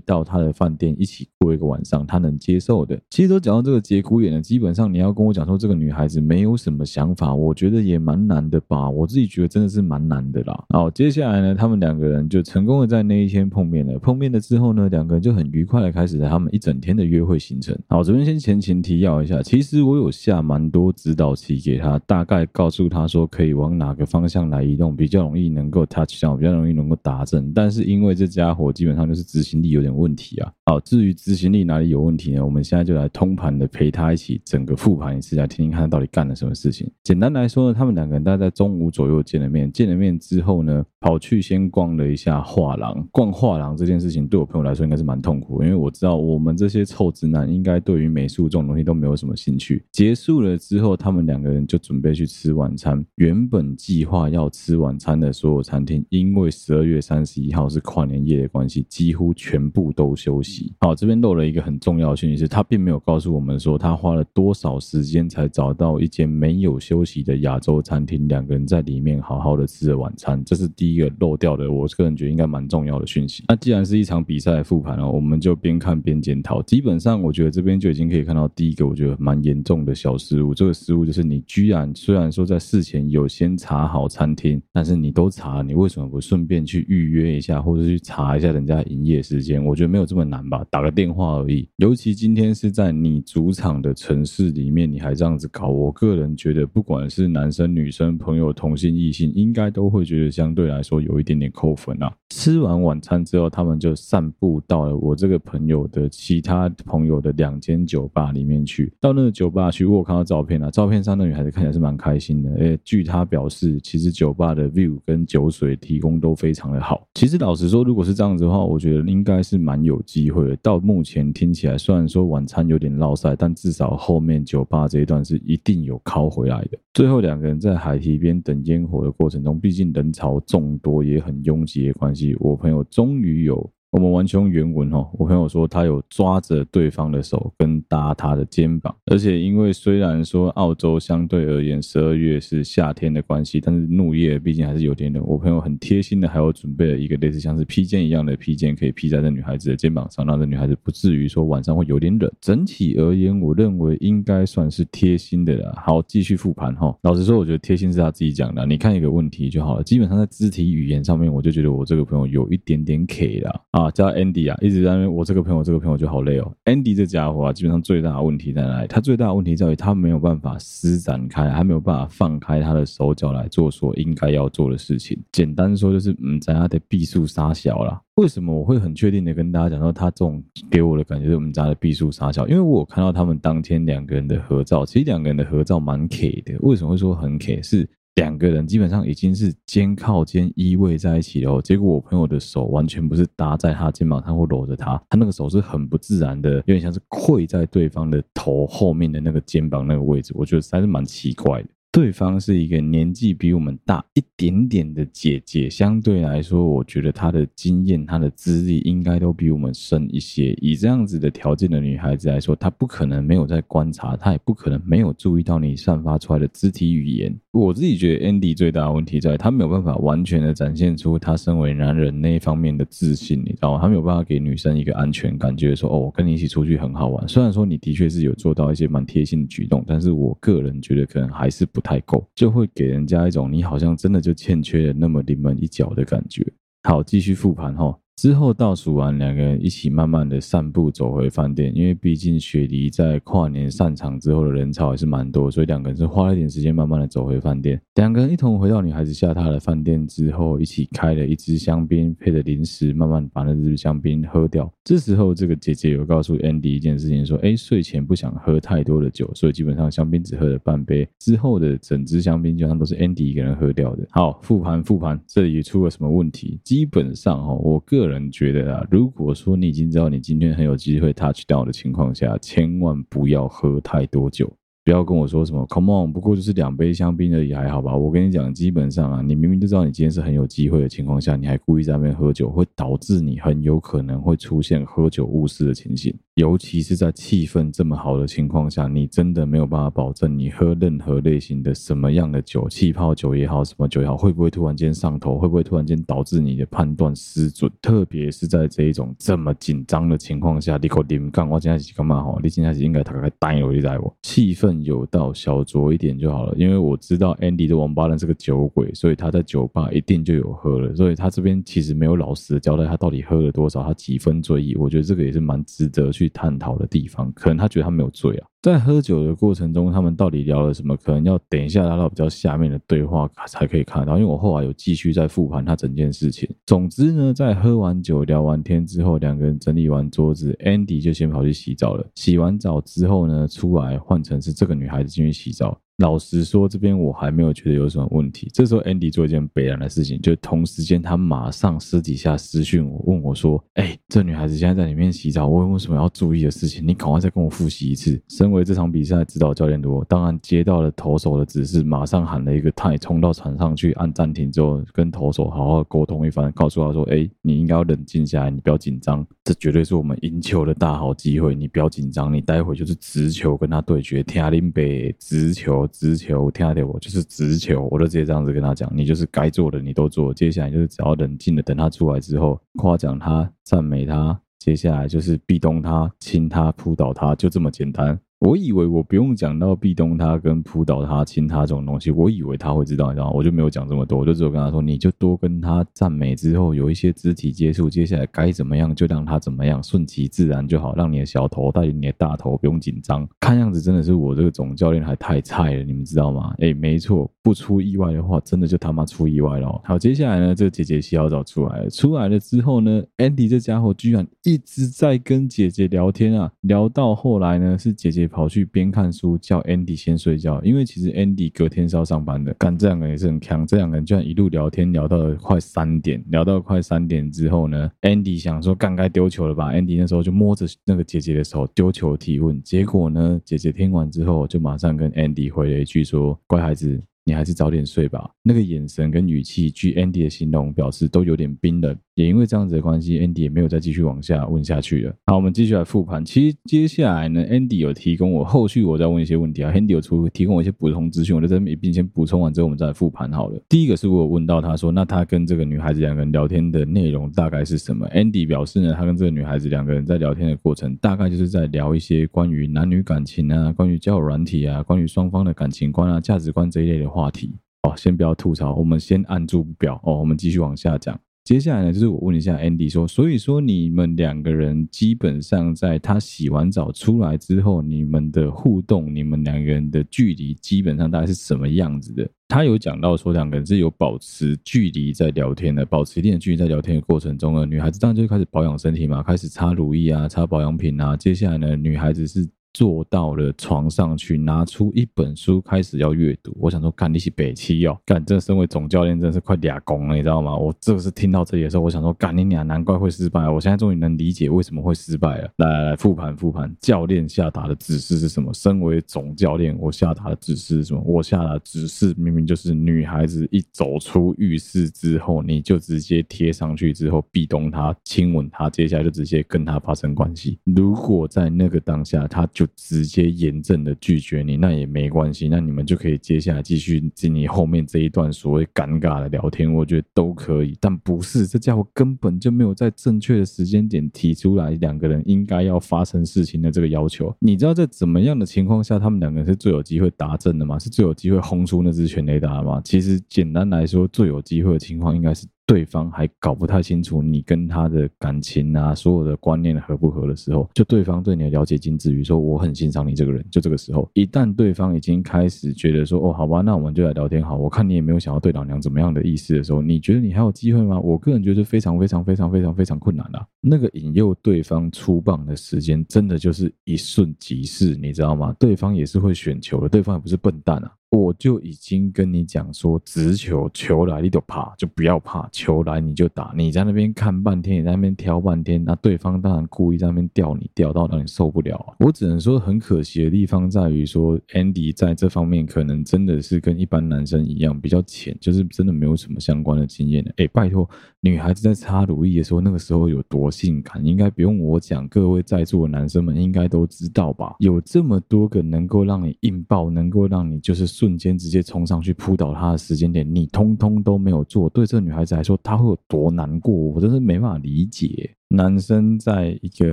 [0.00, 2.98] 到她的饭店一起过一个晚上，她能接受的。
[3.08, 8.90] 其实都讲到这个节骨眼了，基本上你要跟我讲说这个女孩子没有什么想法，我觉得也蛮难的吧。
[8.90, 10.64] 我自己觉得真的是蛮难的啦。
[10.70, 13.96] 好，接下来呢，他们两个人就成功的在那一天碰面了。
[14.00, 17.78] 碰面了之后呢，两个人就很愉快的开始了他们一整天的约会行程。
[17.86, 18.95] 好，这边先前前提。
[19.00, 27.52] 要一下，其实我有下蛮多指导棋给他，大概告诉他说可以往哪个方向来移动，比较容易能够 touch 上，比较容易能够达阵。
[27.54, 30.52] 但是因为这家伙基本上就是执行力有点问题啊。
[30.64, 32.44] 好，至于执行力哪里有问题呢？
[32.44, 36.90] 我们现在就来通盘的陪他一起整个复盘一次，来听听看他到底干了什么事情。
[37.04, 43.06] 简单来说呢，他们两个人大概在中午左右见了面，见了面之后呢，跑去先逛了一下画廊。
[43.12, 49.84] 逛画廊这件事情对我朋友来说应该是蛮痛苦，因为我知道我们这些臭直男应该对于美术这种东西都没有什么兴趣。
[49.90, 53.04] 结束了之后，他们两个人就准备去吃晚餐。
[53.16, 60.72] 原本计划要吃晚餐的所有餐厅，因为十二月三十一号是跨年夜的关系，几乎全部都休息。
[60.80, 70.42] 好，这边漏了一个很重要的讯息，是他并没有告诉我们说他花了多少时间才找到一间没有休息的亚洲餐厅，两个人在里面好好的吃了晚餐。
[70.44, 73.42] 这是第一个漏掉的，我个人觉得应该蛮重要的讯息。
[73.48, 76.62] 那既然是一场比赛的复盘哦，我们就边看边检讨。
[76.62, 79.56] 基本上，我觉得这边就已经可以看到第一个，我觉得蛮严。
[79.66, 89.64] 重的小失误，这个失误就是你居然虽然说在事前有先查好餐厅，但是你都查，你为什么不顺便去预约一下，或者去查一下人家营业时间？
[89.64, 91.68] 我觉得没有这么难吧，打个电话而已。
[91.78, 102.12] 尤其今天是在你主场的城市里面，你还这样子搞，我个人觉得不管是男生、女生、朋友、同性、异性，应该都会觉得相对来说有一点点扣分啊。
[102.30, 109.46] 吃完晚餐之后，他们就散步到了我这个朋友的其他朋友的两间酒吧里面去，到那个酒。
[109.46, 110.70] 吧去，我看到照片了。
[110.70, 112.50] 照片上那女孩子看起来是蛮开心的。
[112.56, 117.06] 诶，据她表示，其实酒吧的 view 跟酒水提供都非常的好。
[117.14, 120.56] 其实老实说，如果是这样子的话，我觉得应该是蛮有机会的。
[120.56, 126.78] 到目前听起来，虽然说晚餐有点落赛，但至少后面酒吧这一段是一定有靠回来的。
[126.92, 133.70] 最后两个人在海堤边等烟火的过程中，毕竟人潮众多，也很拥挤的关系，我朋友终于有。
[133.90, 145.24] 我们完全用原文哦，我朋友说他有抓着对方的手跟搭他的肩膀，而且因为虽然说澳洲相对而言十二月是夏天的关系，但是怒夜毕竟还是有点冷。
[145.26, 152.30] 我朋友很贴心的，还有准备了一个类似像是披肩一样的披肩，可以披在这女孩子的肩膀上，让这女孩子不至于说晚上会有点冷。
[152.40, 155.82] 整体而言，我认为应该算是贴心的啦。
[155.84, 156.94] 好，继续复盘哈。
[157.02, 158.66] 老实说，我觉得贴心是他自己讲的。
[158.66, 163.90] 你看一个问题就好了，基本上在肢体语言上面，我就觉得我这个朋友有一点点 K 了啊。
[163.90, 165.12] 叫 Andy 啊，一直在那边。
[165.12, 166.52] 我这个朋友，这个朋友就好累哦。
[166.64, 168.86] Andy 这家伙啊，基本上最大的问题在哪里？
[168.88, 175.18] 他最大的问题在于他没有办法施展开，还没有办法放开他的手脚来做所应该要做的事情。
[175.32, 178.00] 简单说就是，嗯，在他的避数杀小啦。
[178.16, 182.46] 为什么我会很确定的跟大家讲说，他这种给我的感觉是我们家的避数杀小？
[182.48, 186.54] 因为我看到他们当天两个人的合照，其实两个人的合照蛮 K 的。
[186.60, 187.60] 为什么会说很 K？
[187.62, 187.88] 是。
[188.16, 201.68] 两个人基本上已经是肩靠肩依偎在一起了，结果我朋友的手完全不是搭在他肩膀上或搂着他，他那个手是很不自然的，有点像是跪在对方的头后面的那个肩膀那个位置，我觉得实在是蛮奇怪的。
[201.92, 210.52] 对方是一个年纪比我们大一点点的姐姐，相对来说，我觉得她的经验、她的资历应该都比我们深一些。
[210.60, 217.34] 以这样子的条件的女孩子来说，她不可能没有在观察，她也不可能没有注意到你散发出来的肢体语言。
[217.56, 223.78] 我自己觉得，Andy 最大的问题在他没有办法完全的展现出他身为男人那一方面的自信，你知道吗？
[223.80, 227.26] 他没有办法给女生一个安全感，觉得说，哦，我跟你一起出去很好玩。
[227.26, 236.46] 虽然说你的确是有做到一些蛮贴心的举动，但是我个人觉得可能还是不太够，就会给人家一种你好像真的就欠缺了那么临门一脚的感觉。
[236.82, 237.98] 好，继续复盘哈。
[238.16, 247.78] 之后倒数完，两个人一起慢慢的散步走回饭店，因为毕竟雪梨在跨年散场之后的人潮也是蛮多，所以两个人是花了一点时间慢慢的走回饭店。
[247.96, 254.72] 两个人一同回到女孩子下榻的饭店之后，一起开了一支香槟配着零食，慢慢把那支香槟喝掉。
[254.82, 261.06] 这时候这个姐姐有告诉 Andy 一件事情，说：“哎，睡前不想喝太多的酒，所以基本上香槟只喝了半杯。
[261.18, 266.58] 之后的整支香槟基本上都是 Andy 一个人喝掉的。”好，复盘复盘，这里出了什么问题？
[266.64, 274.50] 基本上哈，我个个人觉得啊，如果说你已经知道你今天很有机会 touch 到的情况下，千万不要喝太多酒。
[274.84, 277.96] 不要跟我说什么，Come on，不过就是两杯香槟而已，还好吧？
[277.96, 286.14] 我跟你讲，基本上啊，你明明就知道你今天是很有机会的情况下，你还故意在那边喝酒，会导致你很有可能会出现喝酒误事的情形。
[286.36, 297.72] 尤其是在气氛这么好的情况下，你真的没有办法保证你喝任何类型的什么样的酒，气泡酒也好，什么酒也好，会不会突然间上头，会不会突然间导致你的判断失准？
[297.80, 301.48] 特别是在这一种这么紧张的情况下，你可点干？
[301.48, 302.22] 我现在是干嘛？
[302.22, 304.76] 哈，你现在是应该大概呆了，你知我气氛。
[304.82, 317.32] 有到小酌一点就好了，因为我知道 Andy 的王八蛋是个酒鬼，所以他在酒吧一定就有喝了，所以他这边其实没有老实的交代他到底喝了多少，他几分醉意，我觉得这个也是蛮值得去探讨的地方。
[317.32, 320.96] 可能他觉得他没有醉啊，在喝酒的过程中，他们到底聊了什么？
[320.96, 326.48] 可能要等一下拉到比较下面的对话才可以看到，因为我后来有继续在复盘他整件事情。
[326.66, 332.08] 总之呢，在喝完酒聊完天之后，两个人整理完桌子，Andy 就先跑去洗澡了。
[332.14, 334.76] 洗完澡之后呢，出来换成是这个。
[334.76, 335.80] 女孩子进去洗澡。
[335.98, 338.50] 老实说，这边我还没有觉得有什么问题。
[338.52, 346.86] 这时候，Andy 做一件悲然的事情，就同时间他马上私底下私讯我，问我说：“哎，这女孩子现在在里面洗澡，我有什么要注意的事情？
[346.86, 378.18] 你赶快再跟我复习一次。”身为这场比赛指导教练的我，当然接到了投手的指示，马上喊了一个太，冲到场上去按暂停之后，跟投手好好沟通一番，告诉他说：“哎，你应该要冷静下来，你不要紧张，这绝对是我们赢球的大好机会，你不要紧张，你待会就是直球跟他对决，天林北直球。”直球，听到我就是直球，我都直接这样子跟他讲，你就是该做的你都做，接下来就是只要冷静的等他出来之后，夸奖他、赞美他，接下来就是壁咚他、亲他、扑倒他，就这么简单。
[378.40, 383.30] 我以为我不用讲到壁咚他跟扑倒他亲他这种东西，我以为他会知道，你知道？
[383.30, 393.26] 我就没有讲这么多，我就只有跟他说，你就多跟他赞美之后有一些肢体接触，接下来该怎么样就让他怎么样，顺其自然就好，让你的小头带领你的大头，不用紧张。
[393.40, 396.54] 看样子真的是我这个总教练还太菜了，你们知道吗？
[396.58, 399.80] 哎，没错，不出意外的话，真的就他妈出意外了。
[399.82, 408.25] 好，接下来呢，这个姐姐洗好澡出来了，出来了之后呢，Andy 这家伙居然一直在跟姐姐聊天啊，聊到后来呢，是姐姐。
[408.26, 412.52] 跑去边看书，叫 Andy 先睡觉，因为其实 Andy 隔天是要上班的。
[412.54, 428.30] 干，这两个人也是很强，这两个人居然一路聊天聊到了快三点，聊到快三点之后呢，Andy 想说干该丢球了吧？Andy 那时候就摸着那个姐姐的手丢球提问，结果呢，姐姐听完之后就马上跟 Andy 回了一句说：“乖孩子。”你还是早点睡吧。
[428.40, 431.92] 那个眼神跟语气，据 Andy 的形容表示都有点冰冷。
[432.16, 435.14] 也因为这样子的关系，Andy 也没有再继续往下问下去了。
[435.26, 436.24] 好，我们继续来复盘。
[436.24, 439.70] 其实接下来呢，Andy 有提供我后续我再问一些问题啊。
[439.70, 443.60] Andy 有出提供我一些补充资讯，我就在这边先补充完之后，我们再来复盘好了。
[443.68, 457.54] 第一个是我有问到他说，那他跟这个女孩子两个人聊天的内容大概是什么？Andy 表示呢，他跟这个女孩子两个人在聊天的过程，大概就是在聊一些关于男女感情啊，关于交友软体啊，关于双方的感情观啊、价值观这一类的话题。
[457.82, 460.18] 哦，先不要吐槽，我们先按住不表哦。
[460.18, 461.20] 我们继续往下讲。
[461.46, 472.28] 接下来呢，就是我问一下 Andy 说，所以说你们两个人基本上在他洗完澡出来之后，你们的互动，你们两个人的距离基本上大概是什么样子的？
[472.48, 481.16] 他有讲到说，两个人是有保持距离在聊天的，保持一定的距离在聊天的过程中呢，女孩子当然就开始保养身体嘛，开始擦乳液啊，擦保养品啊。
[481.16, 482.44] 接下来呢，女孩子是。
[482.76, 486.54] 坐到了床上去，拿出一本书开始要阅读。
[486.60, 490.54] 我想说，干你是北七哦，干这身为总教练真是快俩工了，你知道吗？
[490.54, 493.48] 我这个是听到这里的时候，我想说，干你俩难怪会失败。
[493.48, 495.50] 我现在终于能理解为什么会失败了。
[495.56, 498.52] 来来来，复盘复盘，教练下达的指示是什么？
[498.52, 501.00] 身为总教练，我下达的指示是什么？
[501.00, 510.58] 我下达的指示明明就是女孩子一走出浴室之后，你就直接贴上去之后壁咚她，亲吻她，接下来就直接跟她发生关系。
[510.64, 520.76] 如果在那个当下，她就直接严正的拒绝你，那也没关系，那你们就可以接下来继续进你后面这一段所谓尴尬的聊天，我觉得都可以。
[520.80, 527.34] 但不是，这家伙根本就没有在正确的时间点提出来两个人应该要发生事情的这个要求。
[527.38, 530.78] 你知道在怎么样的情况下，他们两个人是最有机会达阵的吗？
[530.78, 532.80] 是最有机会轰出那只全雷达吗？
[532.84, 535.46] 其实简单来说，最有机会的情况应该是。
[535.66, 551.00] 对方还搞不太清楚你跟他的感情啊，所有的观念合不合的时候，就对方对你的了解仅止于说我很欣赏你这个人，就这个时候，一旦对方已经开始觉得说哦，好吧，那我们就来聊天好，我看你也没有想要对老娘怎么样的意思的时候，你觉得你还有机会吗？
[551.00, 553.44] 我个人觉得非常非常非常非常非常困难啊。
[553.60, 558.54] 那个引诱对方出棒的时间真的就是一瞬即逝，你知道吗？
[558.58, 560.92] 对方也是会选球的，对方也不是笨蛋啊。
[561.10, 566.52] 我就已经跟你讲说，直球球来你就怕，就不要怕，球来你就打。
[566.56, 571.94] 你在那边看半天，你在那边挑半天，那对方当然故意在那边吊你，吊到让你受不了啊。
[572.00, 580.34] 我只能说很可惜的地方在于说，Andy 在这方面可能真的是跟一般男生一样比较浅，就是真的没有什么相关的经验的。
[580.38, 580.88] 哎，拜托，
[581.20, 587.54] 女孩子在擦乳液的时候，那个时候有多性感，应该不用我讲，各位在座的男生们应该都知道吧？
[587.60, 596.72] 有这么多个能够让你硬爆，能够让你就是瞬间直接冲上去扑倒他的时间点，你通通都没有做，对这个女孩子来说，她会有多难过？
[596.74, 598.30] 我真是没办法理解。
[598.48, 599.92] 男生在一个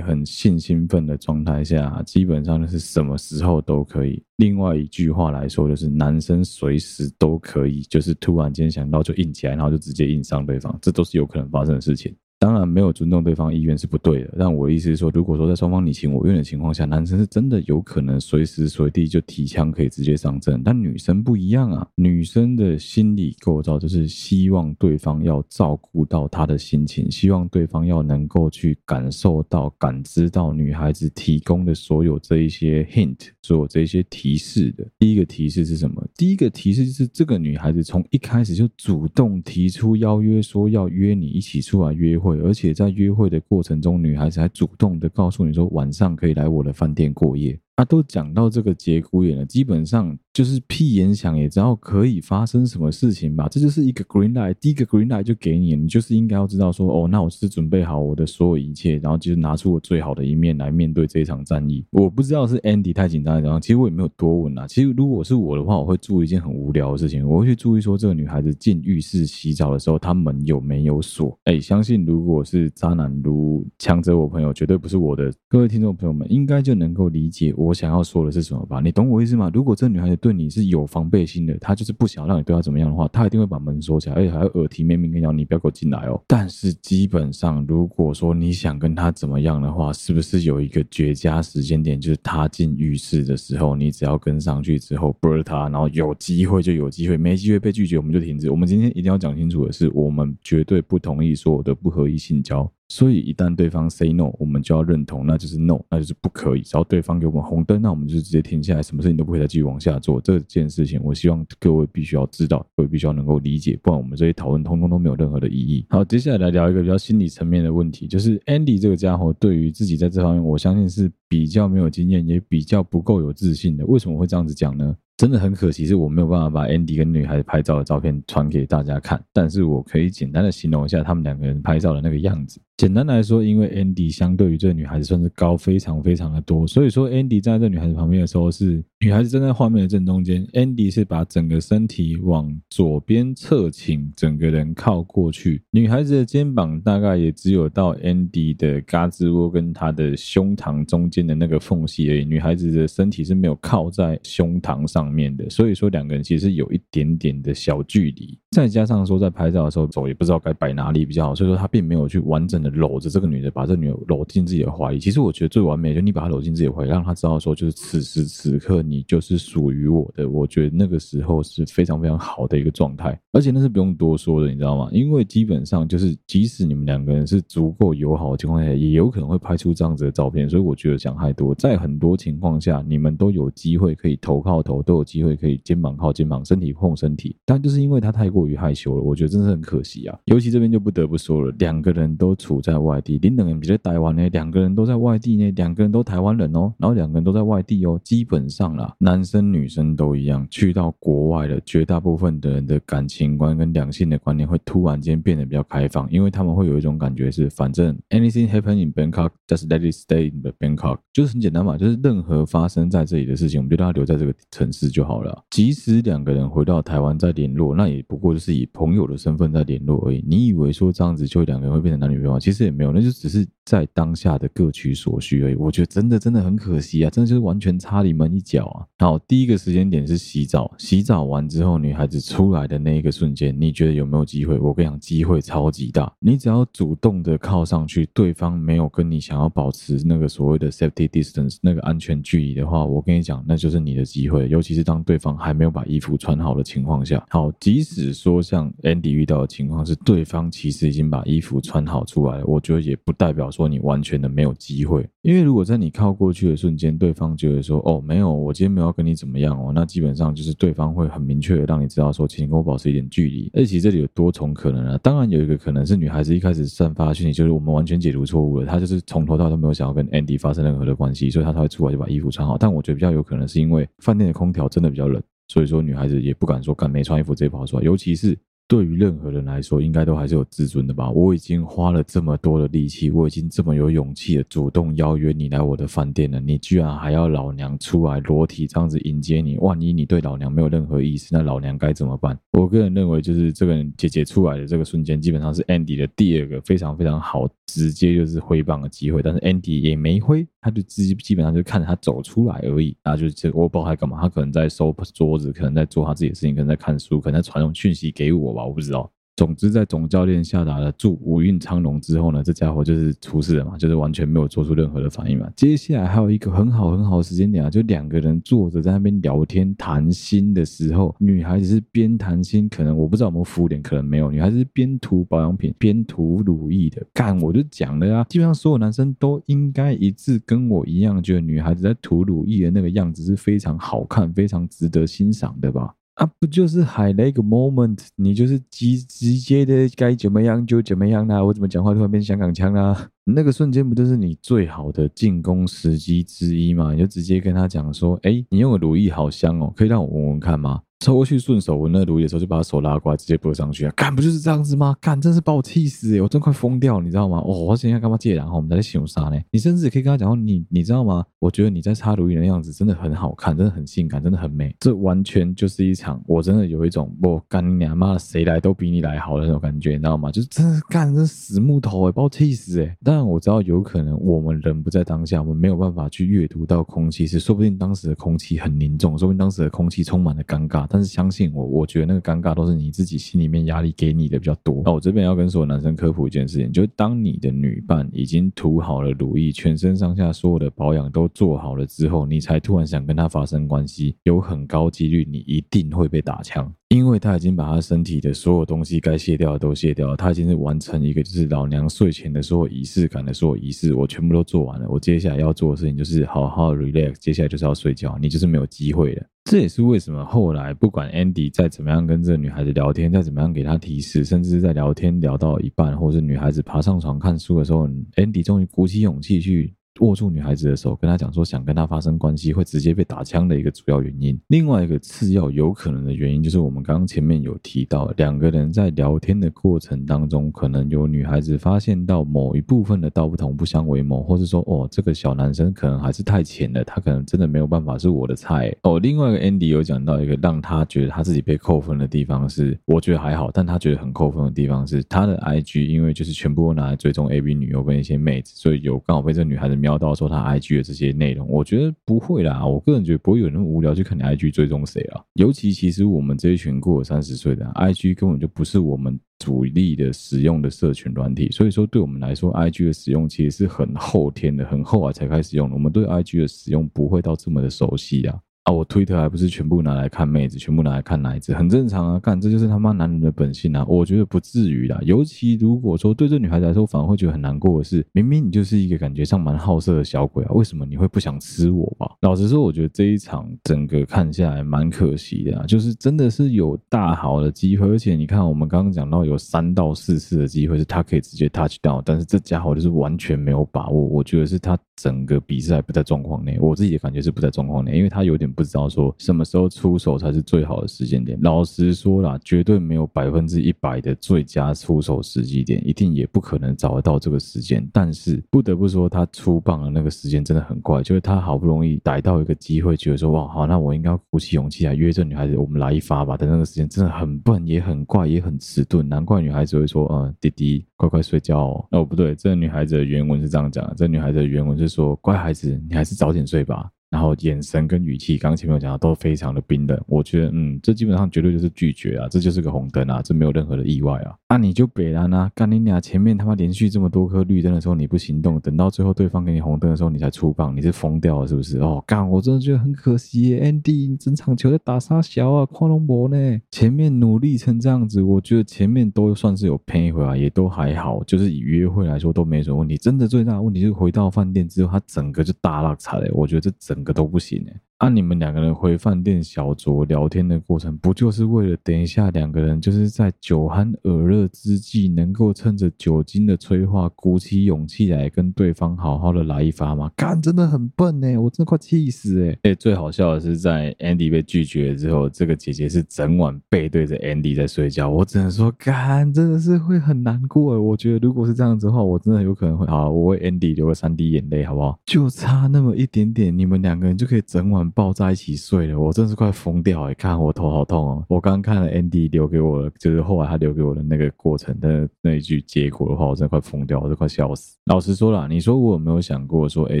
[0.00, 4.22] 很性兴奋的状态下，基本上就是什么时候都可以。
[4.36, 12.14] 另外一句话来说，就是男生随时都可以，就是突然间想到就硬起来，然后就直接硬上对方，这都是有可能发生的事情。
[12.38, 14.34] 当然，没有尊重对方意愿是不对的。
[14.38, 21.86] 但我的意思是说，如果说在双方你情我愿的情况下，男生是真的有可能随时随地就提枪可以直接上阵，但女生不一样啊。
[21.94, 34.86] 女生的心理构造就是希望对方要照顾到她的心情，希望对方要能够去感受到、感知到女孩子提供的所有这一些 hint，做这些提示的。
[34.98, 36.02] 第一个提示是什么？
[36.16, 42.38] 第一个提示就是这个女孩子从一开始就主动提出邀约，说要约你一起出来约会。
[42.38, 47.60] 而且在约会的过程中，女孩子还主动的告诉你说，晚上可以来我的饭店过夜。
[47.76, 53.48] 啊，都讲到这个节骨眼了，基本上就是屁眼想也知道可以发生什么事情吧。
[53.50, 61.84] 这就是一个 green light，第一个 green light 就给你，你就是应该要知道说，哦，那我是准备好我的所有一切，然后就是拿出我最好的一面来面对这一场战役。
[61.90, 64.68] 我不知道是 Andy 太紧张，然后其实我也没有多问啊。
[64.68, 71.36] 其实如果是我的话，我会做一件很无聊的事情，我会去注意说，这个女孩子进浴室洗澡的时候，她门有没有锁？
[71.42, 75.32] 哎，相信如果是渣男如强者，我朋友绝对不是我的。
[75.48, 77.63] 各位听众朋友们，应该就能够理解我。
[77.64, 78.80] 我想要说的是什么吧？
[78.80, 79.50] 你懂我意思吗？
[79.54, 86.22] 如果这女孩子对你是有防备心的，她就是不想让你对她怎么样的话，她一定会把门锁起来，而且还要耳提面命跟你讲，你不要给我进来哦。
[86.26, 98.50] 但是基本上，如果说你想跟她怎么样的话，是不是有一个绝佳时间点，就是她进浴室的时候，你只要跟上去之后，不是她，然后有机会就有机会，没机会被拒绝，我们就停止。
[98.50, 102.70] 我们今天一定要讲清楚的是，我们绝对不同意所有的不合意性交。
[102.88, 106.60] 所以一旦对方 say no，我们就要认同，那就是 no，那就是不可以。
[106.60, 110.20] 只要对方给我们红灯，那我们就直接停下来，什么事情都不会再继续往下做。
[110.20, 115.86] 这件事情，我希望各位必须要知道，各位必须要能够理解，不然我们这些讨论通通都没有任何的意义。
[115.88, 123.86] 好，接下来来聊一个比较心理层面的问题，就是 Andy 这个家伙对于自己在这方面，我相信是比较没有经验，也比较不够有自信的。
[123.86, 124.94] 为什么会这样子讲呢？
[125.16, 132.60] 真的很可惜，是我没有办法把 Andy 跟女孩子拍照的照片传给大家看，但是我可以简单的形容一下他们两个人拍照的那个样子。
[132.76, 164.98] 简单来说，因为 Andy 相对于这个女孩子算是高非常非常的多，所以说 Andy 站在这女孩子旁边的时候，是女孩子站在画面的正中间，Andy 是把整个身体往左边侧倾，整个人靠过去，女孩子的肩膀大概也只有到 Andy 的胳肢窝跟她的胸膛中间的那个缝隙而已，女孩子的身体是没有靠在胸膛上方面的，所以说两个人其实有一点点的小距离，再加上说在拍照的时候手也不知道该摆哪里比较好，所以说他并没有去完整的搂着这个女的，把这女的搂进自己的怀里。
[164.98, 170.28] 其实我觉得最完美就你把她搂进自己的怀里，让她知道说就是此时此刻你就是属于我的。
[170.28, 174.88] 我觉得那个时候是非常非常好的一个状态，而且那是不用多说的，你知道吗？
[174.92, 180.48] 因为基本上就是即使你们两个人是足够友好的情况下，也有可能会拍出这样子的照片。
[180.48, 185.34] 所以我觉得讲太多，在很多情况下你们都有机会可以头靠头，都有机会。
[185.34, 190.18] 可以肩膀靠肩膀，身体碰身体，但就是因为他太过于害羞了，我觉得真是很可惜啊。
[190.26, 215.44] 尤其这边就不得不说了，两个人都处在外地，林等人比较台湾呢，两个人都在外地呢，两个人都台湾人哦，然后两个人都在外地哦，基本上啦，男生女生都一样，去到国外了，绝大部分的人的感情观跟两性的观念会突然间变得比较开放，因为他们会有一种感觉是，反正 anything happen in Bangkok, just let it stay in the Bangkok，就是很简单嘛，就是任何发生在这里的事情，我们就让它留在这个城市就好了。
[215.50, 220.24] 即使两个人回到台湾再联络，那也不过就是以朋友的身份在联络而已。
[220.26, 222.38] 你以为说这样子就两个人会变成男女朋友？
[222.38, 225.54] 其实也没有，那就只是在当下的各取所需而已。
[225.54, 228.86] 我觉得真的真的很可惜啊，真的就是完全差你们一脚啊。
[228.98, 234.58] 好，第一个时间点是洗澡，洗澡完之后，女孩子出来的那一个瞬间，你觉得有没有机会？
[234.58, 236.12] 我跟你讲，机会超级大。
[236.18, 244.48] 你只要主动的靠上去，对方没有跟你想要保持那个所谓的 safety distance 那个安全距离的话，我跟你讲，那就是你的机会。
[244.48, 255.08] 尤其是当对方还没有把衣服穿好的情况下，好，即使说像 Andy 遇到的情况是对方其实已经把衣服穿好出来，我觉得也不代表说你完全的没有机会。
[255.24, 263.50] 因为如果在你靠过去的瞬间，对方觉得说：“哦，没有，我今天没有要跟你怎么样哦。”那基本上就是对方会很明确的让你知道说，请跟我保持一点距离。
[263.54, 272.58] 而且这里有多重可能啊，当然有一个可能是女孩子一开始散发讯息，就是我们完全解读错误了，她就是从头到尾都没有想要跟 Andy 发生任何的关系，所以她才会出来就把衣服穿好。
[272.58, 278.38] 但我觉得比较有可能是因为饭店的空调真的比较冷，所以说女孩子也不敢说干没穿衣服直接跑出来，尤其是。
[278.66, 281.10] 对于任何人来说，应该都还是有自尊的吧？
[281.10, 289.58] 我已经花了这么多的力气，我已经这么有勇气的主动邀约你来我的饭店了，你居然还要老娘出来裸体这样子迎接你？
[289.58, 292.38] 万一你对老娘没有任何意思，那老娘该怎么办？
[292.52, 299.20] 我个人认为，就是这个姐姐出来的这个瞬间，基本上是 Andy 的第二个非常非常好，直接就是挥棒的机会。
[299.20, 302.96] 但是 Andy 也没挥，他就基基本上就看着他走出来而已。
[303.02, 308.53] 啊，就是我不知道他干嘛，他可能在收桌子，可能在做他自己的事情，可能在看书，可能在传送讯息给我。
[308.62, 309.10] 我不知道。
[309.36, 315.50] 总之，在总教练下达了祝五运昌隆之后呢，这家伙就是出事了嘛，就是完全没有做出任何的反应嘛。
[315.56, 324.30] 接下来还有一个很好很好的时间点啊，就两个人坐着在那边聊天谈心的时候，女孩子是边谈心，可能我不知道有没有敷脸，可能没有。
[324.30, 335.92] 女孩子是边涂保养品边涂乳液的，干我就讲了啊，基本上所有男生都应该一致跟我一样，觉得女孩子在涂乳液的那个样子是非常好看、非常值得欣赏的吧。
[336.14, 346.92] 啊，不就是海雷个 moment，你就是直直接的该怎么样就怎么样啦、我怎么讲话突然变香港腔啦、那个瞬间不就是你最好的进攻时机之一吗？
[346.92, 350.80] 你就直接跟他讲说，哎，你用的如意好香哦，可以让我闻闻看吗？
[351.04, 353.92] 抽过去顺手闻那乳液的时候，就把手拉过来，直接拨上去啊！
[353.94, 354.96] 干不就是这样子吗？
[355.02, 357.36] 干真是把我气死诶，我真快疯掉，你知道吗？
[357.44, 358.34] 哦，我现在干嘛借？
[358.34, 359.38] 然后我们在形容啥呢？
[359.50, 361.22] 你甚至可以跟他讲说，你你知道吗？
[361.38, 364.74] 我觉得你在擦炉液的样子真的很好看，真的很性感，真的很美。
[364.80, 370.30] 这完全就是一场，我真的有一种我干你娘妈的，谁来都比你来好的那种感觉，你知道吗？
[370.30, 372.96] 就是真的干这死木头诶，把我气死诶。
[373.04, 380.86] 当然我知道有可能我们人不在当下，我们没有办法去阅读到空气，是说不定当时的空气很凝重，说不定当时的空气充满了尴尬。
[380.94, 381.64] 但是相信我。
[381.66, 384.80] 我觉得那个尴尬都是你自己心里面压力给你的比较多。
[384.84, 404.86] 那我这边要跟所有男生科普一件事情，就是当你的女伴已经涂好了乳液，全身上下所有的保养都做好了之后，你才突然想跟她发生关系，有很高几率你一定会被打枪，因为他已经把他身体的所有东西该卸掉的都卸掉了，他已经是完成一个就是老娘睡前的所有仪式感的所有仪式，我全部都做完了。
[404.88, 409.26] 我接下来要做的事情就是好好 relax，接下来就是要睡觉，你就是没有机会了。
[409.50, 419.74] 这也是为什么后来不管 Andy 再怎么样跟这个女孩子聊天，再怎么样给她提示，甚至在聊天聊到一半，或者是女孩子爬上床看书的时候，Andy 终于鼓起勇气去。
[420.00, 424.36] 握住女孩子的手，跟她讲说想跟她发生关系会直接被打枪的一个主要原因。
[424.48, 438.98] 另外一个次要有可能的原因，就是我们刚刚前面有提到，两个人在聊天的过程当中，可能有女孩子发现到某一部分的道不同不相为谋，或是说哦这个小男生可能还是太浅了，他可能真的没有办法是我的菜哦。
[438.98, 449.83] 另外一个 Andy 有讲到一个让他觉得他自己被扣分的地方是，我觉得还好，但他觉得很扣分的地方是他的 IG，因为就是全部都拿来追踪 AB 女优跟一些妹子，所以有刚好被这个女孩子。
[449.84, 452.66] 瞄到说他 IG 的这些内容，我觉得不会啦。
[452.66, 455.22] 我个人觉得不会有人无聊去看你 IG 追踪谁啊。
[455.34, 465.74] 尤其其实我们这一群过了三十岁的 IG 根本就不是我们主力的使用的社群软体，所以说对我们来说，IG 的使用其实是很后天的，很后来才开始用的。
[465.74, 468.40] 我们对 IG 的使用不会到这么的熟悉啊。
[468.64, 472.18] 啊，我推特还不是全部拿来看妹子，全部拿来看奶子，很正常啊。
[472.18, 473.84] 干，这就是他妈男人的本性啊。
[473.86, 474.98] 我觉得不至于啦。
[475.02, 482.10] 尤其如果说对这女孩子来说，反而会觉得很难过的是，明明你就是一个感觉上蛮好色的小鬼啊，为什么你会不想吃我吧？
[482.22, 485.66] 老实说，我觉得这一场整个看下来蛮可惜的啊。
[485.66, 494.06] 就是真的是有大好的机会，而且你看我们刚刚讲到有三到四次的机会是他可以直接 touch 到，但是这家伙就是完全没有把握。
[494.06, 498.50] 我觉得是他整个比赛不在状况内，我自己的感觉是不在状况内，因为他有点。
[498.54, 501.38] 不知道说什么时候出手才是最好的时间点。
[501.42, 507.86] 老实说啦，绝对没有百分之一百的最佳出手时机点，一定也不可能找得到这个时间。
[507.92, 516.36] 但是不得不说，他出棒的那个时间真的很快，就是他好不容易逮到一个机会，觉得说哇好，那我应该鼓起勇气来约这女孩子，我们来一发吧。
[516.38, 521.86] 但那个时间真的很笨，也很怪，也很迟钝，难怪女孩子会说嗯，弟弟乖乖睡觉哦。
[521.90, 526.90] 哦不对，这女孩子的原文是这样讲的，这女孩子的原文是说乖孩子，你还是早点睡吧。
[527.14, 529.96] 然后眼神跟语气，刚刚前面有讲到都非常的冰冷。
[530.08, 534.34] 我觉得，嗯，这基本上绝对就是拒绝啊，这就是个红灯啊，这没有任何的意外啊。
[534.48, 541.78] 那、你就北兰啊，干你俩前面他妈连续这么多颗绿灯的时候你不行动，等到最后对方给你红灯的时候你才出棒，你是疯掉了是不是？
[541.78, 552.96] 哦，干，我真的觉得很可惜耶，Andy，你整场球在打杀小啊，跨龙博呢，前面努力成这样子，我觉得前面都算是有赔回来，也都还好，就是以约会来说都没什么问题。
[552.96, 557.80] 真的最大的问题就是回到饭店之后，他整个就大落差了，我觉得这整个都不行哎。
[558.00, 570.10] 那、啊、你们两个人回饭店小酌聊天的过程，不就是为了等一下两个人就是在酒酣耳热之际，能够趁着酒精的催化，鼓起勇气来跟对方好好的来一发吗？
[570.16, 572.58] 干，真的很笨哎，我真的快气死哎！
[572.64, 578.10] 哎，最好笑的是，在 Andy 被拒绝了之后，这个姐姐是整晚背对着 Andy 在睡觉。
[578.10, 580.78] 我只能说，干，真的是会很难过。
[580.78, 584.98] 我觉得如果是这样子的话，我真的有可能会好，我为 Andy 流个三滴眼泪，好不好？
[585.06, 587.83] 就差那么一点点，你们两个人就可以整晚。
[587.90, 590.14] 抱在一起睡了，我真是快疯掉哎！
[590.14, 591.24] 看我头好痛哦。
[591.28, 597.76] 我刚看了 Andy 留给我的，就是后来他留给我的那个过程的那一句结果的话，我真的快疯掉，我都快笑死。
[597.86, 600.00] 老实说啦，你说我有没有想过说，哎，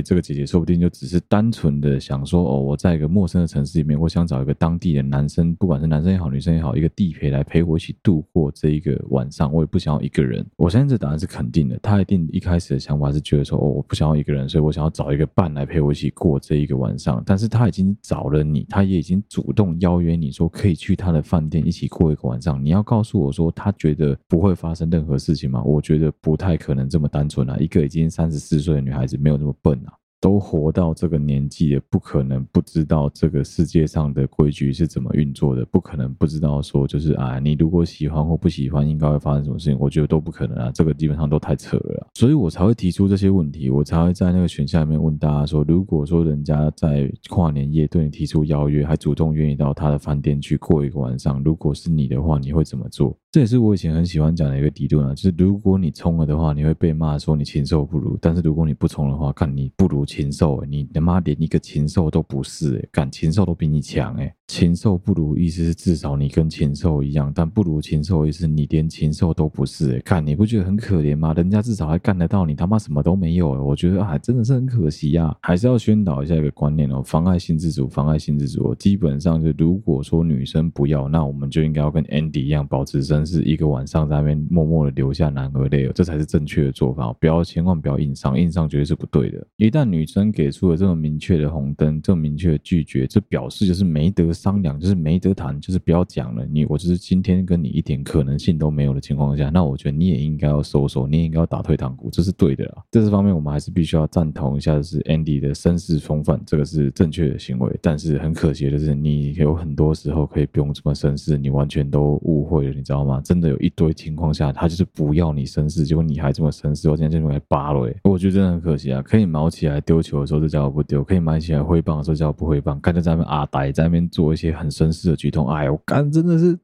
[0.00, 9.52] 这个姐姐说不定就只是单纯的想说，哦，我在一个陌生的城市里面，我想找一个当地的男生，不管是男生也好，女生也好，一个地陪来陪我一起度过这一个晚上。
[9.52, 10.44] 我也不想要一个人。
[10.56, 11.78] 我相信这答案是肯定的。
[11.82, 17.22] 他一定一开始的想法是觉得说，哦，我不想要一个人，所以我想要找一个伴来陪我一起过这一个晚上。
[17.26, 17.96] 但是他已经。
[18.02, 22.62] 找了你，他也已经主动邀约你说可以去他的饭店一起过一个晚上。
[22.62, 25.62] 你要告诉我说他觉得不会发生任何事情吗？
[25.64, 27.56] 我觉得不太可能这么单纯啊！
[27.58, 29.92] 一个已经三十四岁的女孩子没有那么笨啊。
[30.24, 39.76] 都活到这个年纪了，不可能不知道这个世界上的规矩是怎么运作的，不可能不知道说就是啊，你如果喜欢或不喜欢，应该会发生什么事情？
[39.78, 53.14] 我觉得都不可能啊，这个基本上都太扯了，所以我才会提出这些问题，我才会在那个选项里面问大家说，如果说人家在跨年夜对你提出邀约，还主动愿意到他的饭店去过一个晚上，如果是你的话，你会怎么做？
[53.34, 60.06] 这也是我以前很喜欢讲的一个理论啊，就是如果你冲了的话，你会被骂说你禽兽不如；但是如果你不冲的话，看你不如。
[60.06, 64.32] 禽兽，你他妈连一个禽兽都不是，哎，干禽兽都比你强，哎。
[64.46, 69.96] 禽兽不如，意思是至少你跟禽兽一样，但不如禽兽意思你连禽兽都不是。
[69.96, 71.32] 哎，看你不觉得很可怜吗？
[71.32, 73.50] 人家至少还干得到，你他妈什么都没有。
[73.64, 75.34] 我觉得啊，真的是很可惜呀。
[75.40, 78.74] 还是要宣导一下一个观念哦，妨碍性自主，妨碍性自主。
[78.74, 87.10] 基本上就如果说女生不要，那我们就应该要跟 Andy 一样，保持绅士，一个晚上在那边默默的流下男儿泪，这才是正确的做法。
[87.14, 89.44] 不要千万不要硬上，硬上绝对是不对的。
[89.56, 94.33] 一旦女生给出了这么明确的红灯，这么明确的拒绝，这表示就是没得。
[94.34, 96.44] 商量就是没得谈，就是不要讲了。
[96.44, 102.82] 你我就是今天跟你一点可能性都没有的情况下，那我觉得你也应该要收手，你也应该要打退堂鼓，这是对的啊。
[102.90, 107.78] 这是方面，我们还是必须要赞同一下，就是 Andy 的绅士风范，这个是正确的行为。
[107.80, 113.20] 但是很可惜的是，你有很多时候可以不用这么绅士，你完全都误会了，你知道吗？
[113.24, 117.84] 真的有一堆情况下，他就是不要你绅士，结果你还这么绅士，我今天就来扒了。
[118.04, 119.02] 我觉得真的很可惜啊！
[119.02, 124.23] 可以毛起来丢球的时候就叫我不丢，可以买起来挥棒的时候叫我不挥棒，看着在那边阿呆在那边做。
[124.24, 126.58] 做一些很绅士的举动，哎，我干真的是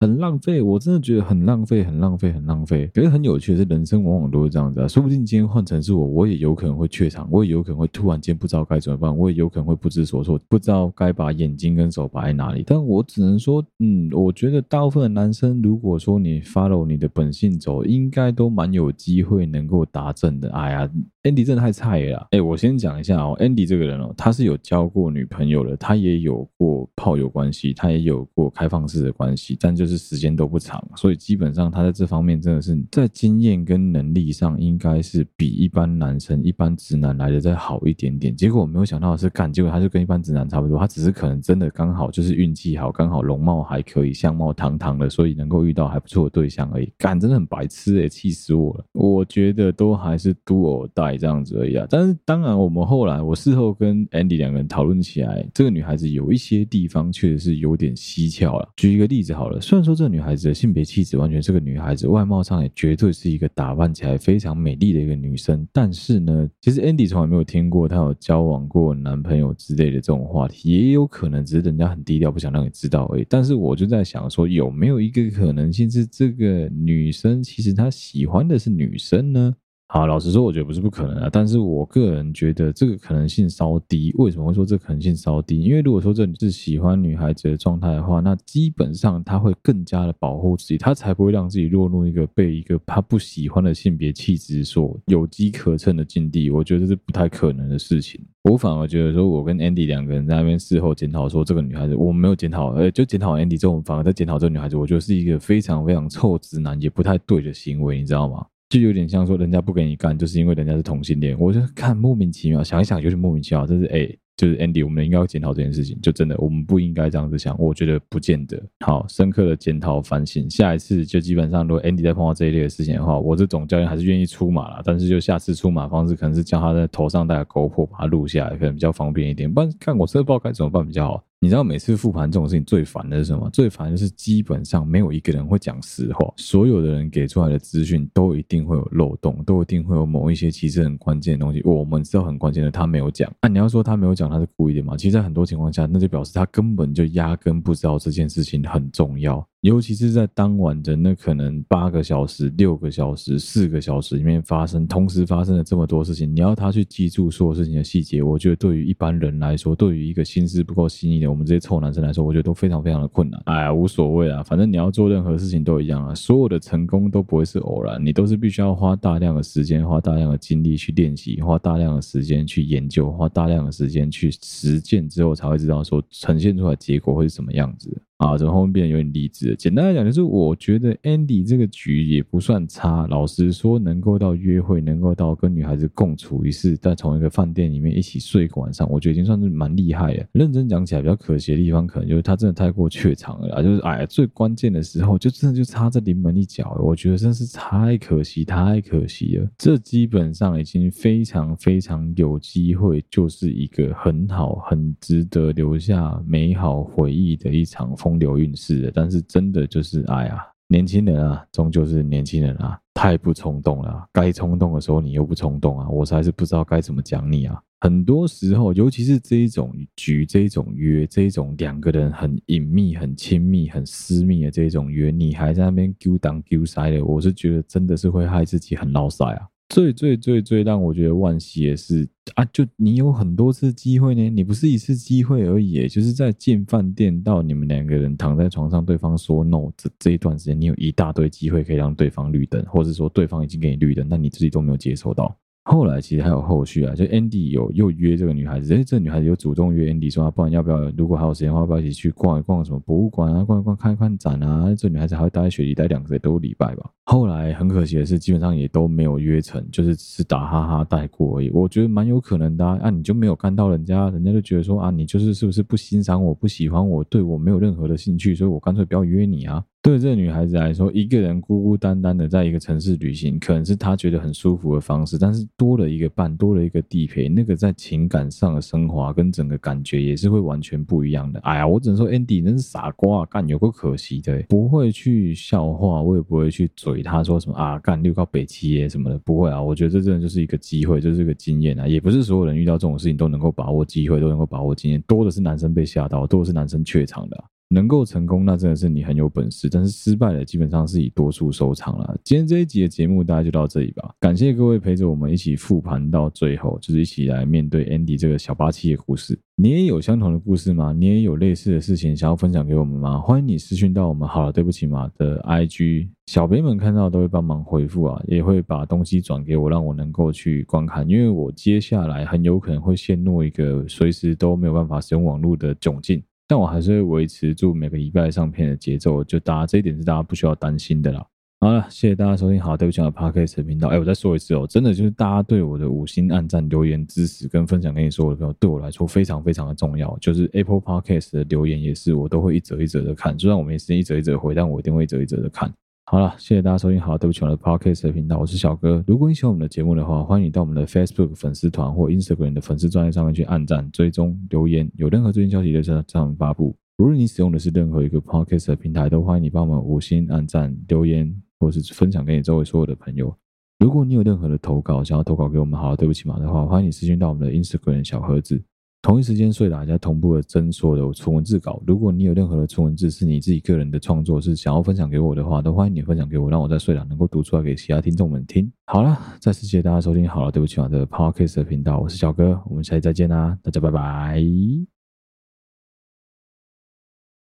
[0.00, 2.90] 很浪费，我真的觉得很浪费，很浪费，很浪费。
[2.92, 12.64] 可是很有趣的是，人生往往都是这样子啊，说不定今天换成是我，我也有可能会怯场，我也有可能会突然间不知道该怎么办，我也有可能会不知所措，不知道该把眼睛跟手摆在哪里。
[12.66, 20.50] 但我只能说，嗯，我觉得大部分的男生，如果说你 follow 你的本性走，应该都蛮有机会能够达阵的。
[20.50, 20.90] 哎呀。
[21.22, 38.34] Andy 真的太菜了，哎，我先讲一下哦，Andy 这个人哦，他是有交过女朋友的，他也有过炮友关系，他也有过开放式的关系，但就是时间都不长，所以基本上他在这方面真的是在经验跟能力上，应该是比一般男生、一般直男来的再好一点点。
[38.34, 46.90] 结果我没有想到的是，干，结果他就跟一般直男差不多，他只是可能真的刚好就是运气好，刚好容貌还可以，相貌堂堂的，所以能够遇到还不错的对象而已。
[46.96, 48.84] 干，真的很白痴哎，气死我了！
[48.94, 51.09] 我觉得都还是 do 带。
[51.16, 58.68] 这样子而已啊，但是当然，我们后来我事后跟 Andy 两个人讨论起来，这个女孩子有一些地方确实是有点蹊跷了。
[58.76, 73.26] 举一个例子好了，虽然说这个女孩子的性别气质完全是个女孩子，外貌上也绝对是一个打扮起来非常美丽的一个女生，但是呢，其实 Andy 从来没有听过她有交往过男朋友之类的这种话题，也有可能只是人家很低调，不想让你知道而已。
[73.28, 79.54] 但是我就在想说，有没有一个可能性是这个女生其实她喜欢的是女生呢？
[79.92, 84.14] 好，老实说，我觉得不是不可能啊，但是我个人觉得这个可能性稍低。
[84.18, 85.60] 为什么会说这可能性稍低？
[85.60, 96.50] 因为如果说这是喜欢女孩子的状态的话，那基本上他会更加的保护自己，他才不会让自己落入一个被一个他不喜欢的性别气质所有机可乘的境地。
[96.50, 98.24] 我觉得这是不太可能的事情。
[98.44, 108.46] 我反而觉得说，我跟 Andy 两个人在那边事后检讨说，这个女孩子我没有检讨，呃，就检讨 Andy 之后，我们反而在检讨这个女孩子，我觉得是一个非常非常臭直男，也不太对的行为，你知道吗？
[108.70, 114.08] 就有点像说，人家不给你干，就是因为人家是同性恋，我就看莫名其妙，想一想就是莫名其妙，这是哎。
[114.36, 116.00] 就是 Andy，我们应该要检讨这件事情。
[116.00, 117.54] 就真的，我们不应该这样子想。
[117.58, 120.48] 我觉得不见得好，深刻的检讨反省。
[120.48, 124.80] 下一次就基本上，如果 Andy 再碰到这一类的事情的话，我这种教练还是愿意出马啦。
[124.82, 129.52] 但是就下次出马方式，可能是叫他在头上戴个钩货把它录下来，可能比较方便一点。
[129.52, 131.22] 不然看我这不知道该怎么办比较好。
[131.42, 133.48] 你知道每次复盘这种事情最烦的是什么？
[133.48, 143.32] 最烦的是基本上没有一个人会讲实话，所有的人给出来的资讯都一定会有漏洞，都一定会有某一些其实很关键的东西，我们知道很关键的他没有讲。
[143.40, 144.98] 那、啊、你要说他没有讲，他是故意的吗？
[144.98, 149.42] 其实，在很多情况下，那就表示他根本就压根不知道这件事情很重要。
[149.62, 163.38] 尤其是在当晚的那可能八个小时、六个小时、四个小时里面发生，同时发生了这么多事情，你要他去记住所有事情的细节，我觉得对于一般人来说，对于一个心思不够细腻的我们这些臭男生来说，我觉得都非常非常的困难。
[163.44, 178.00] 哎呀，无所谓啊，反正你要做任何事情都一样啊，所有的成功都不会是偶然，你都是必须要花大量的时间、花大量的精力去练习，花大量的时间去研究，花大量的时间去实践之后，才会知道说呈现出来结果会是什么样子。
[178.20, 179.56] 啊，怎么后面变得有点励志？
[179.56, 183.06] 简单来讲，就是我觉得 Andy 这个局也不算差。
[183.06, 190.26] 老实说，能够到约会，能够到跟女孩子共处一室，在同一个饭店里面一起睡一个晚上，我觉得已经算是蛮厉害了。
[190.32, 193.62] 认真讲起来，比较可惜的地方，可能就是他真的太过怯场了啦。
[193.62, 196.82] 就是哎，最关键的时候，就真的就差这临门一脚了。
[196.82, 199.48] 我觉得真是太可惜，太可惜了。
[199.56, 208.09] 这基本上已经非常非常有机会，就是一个很好、很值得留下美好回忆的一场风。
[208.10, 214.04] 风流韵事的，但是真的就是哎呀，年轻人啊，终究是年轻人啊，太不冲动了。
[214.12, 217.62] 该冲动的时候你又不冲动啊，我实在是不知道该怎么讲你啊。
[217.82, 229.46] 很多时候，尤其是这一种局、这一种约、这一种两个人很隐秘、很亲密、很私密的这种约，你还在那边揪东揪西的，我是觉得真的是会害自己很落赛啊。
[229.70, 245.38] 最最最最让我觉得惋惜的是啊，就你有很多次机会呢，你不是一次机会而已，就是在进饭店到你们两个人躺在床上，对方说 no 这这一段时间，你有一大堆机会可以让对方绿灯，或者说对方已经给你绿灯，但你自己都没有接受到。
[245.70, 250.90] 后来其实还有后续啊，就 Andy 有又约这个女孩子，诶，这个女孩子有主动约 Andy 说，啊，不然要不要？
[250.96, 254.74] 如果还有时间的话，要不要一起去逛一逛什么博物馆啊，逛一逛看一看展啊？
[254.76, 256.90] 这女孩子还会待在雪梨待两个多礼拜吧。
[257.04, 261.50] 后来很可惜的是，基本上也都没有约成，就是只是打哈哈带过而已。
[261.50, 269.64] 我觉得蛮有可能的啊，啊，你就没有看到人家，人家就觉得说啊，你就是是不是不欣赏我，不喜欢我，对我没有任何的兴趣，所以我干脆不要约你啊。
[269.82, 275.16] 对这女孩子来说，一个人孤孤单单的在一个城市旅行，可能是她觉得很舒服的方式。
[275.18, 281.40] 但是多了一个伴，多了一个地陪，那个在情感上的升华跟整个感觉也是会完全不一样的。
[281.40, 289.62] 哎呀，我只能说 Andy 真是傻瓜，啊干有够可惜的，不会去笑话，我也不会去嘴他说什么啊，干六靠北七耶什么的，不会啊。
[289.62, 291.88] 我觉得这真的就是一个机会，就是一个经验啊。
[291.88, 297.44] 也不是所有人遇到这种事情都能够把握机会，都能够把握经验，多的是男生被吓到，多的是男生怯场的。
[297.72, 302.18] 能够成功，那真的是你很有本事；但是失败了，基本上是以多数收场了。
[302.24, 304.12] 今天这一集的节目大概就到这里吧。
[304.18, 309.38] 感谢各位陪着我们一起复盘到最后，就是一起来面对 Andy 这个小八七的故事。
[309.54, 310.92] 你也有相同的故事吗？
[310.92, 313.20] 你也有类似的事情想要分享给我们吗？
[313.20, 321.08] 欢迎你私讯到我们好了，对不起嘛的 IG，小编们看到都会帮忙回复啊，也会把东西转给我，让我能够去观看。
[321.08, 326.20] 因为我接下来很有可能会陷入一个随时都没有办法使用网络的窘境。
[326.50, 331.24] 但我还是会维持住每个礼拜上片的节奏，就大家这一点是大家不需要担心的啦。
[331.60, 333.86] 好了，谢谢大家收听，好，对不起，我的 Podcast 频道。
[333.86, 340.18] 哎，我再说一次哦，真的就是大家对我的五星暗赞、留言、支持跟分享，跟你说我的朋友，对我来说非常非常的重要。
[340.20, 345.72] 就是 Apple Podcast 的留言也是，我都会一则一则的看，虽然我没时间一则一则回，但我一定会一则一则的看。
[346.10, 347.00] 好了，谢谢大家收听。
[347.00, 349.00] 好，对不起，我的 Podcast 频道，我是小哥。
[349.06, 354.90] 如果你喜欢我们的节目的话，欢迎你到我们的 Facebook 粉丝团或 Instagram 的粉丝专页上面去按赞、追踪、留言。
[354.96, 356.76] 有任何最新消息的时候，在上面发布。
[356.98, 363.32] 无论你使用的是任何一个 Podcast 平台，都欢迎你帮我们五星按赞、留言，或是分享给你周围所有的朋友。
[363.78, 368.60] 如果你有任何的投稿想要投稿给我们，好，对不起嘛的话，欢迎你私讯到我们的 Instagram 小盒子。
[369.02, 371.82] 同一时间所以大家同步的增缩的纯文字稿。
[371.86, 378.70] 如果你有任何的纯文字是你自己个人的创作，是想要分享给我的话，都欢迎你分享给我，让我在睡了能够读出来给其他听众们听。
[378.84, 384.89] 好了，再次谢谢大家收听好了，对不起嘛的 Podcast 频道，我是小哥，我们下期再见啦，大家拜拜。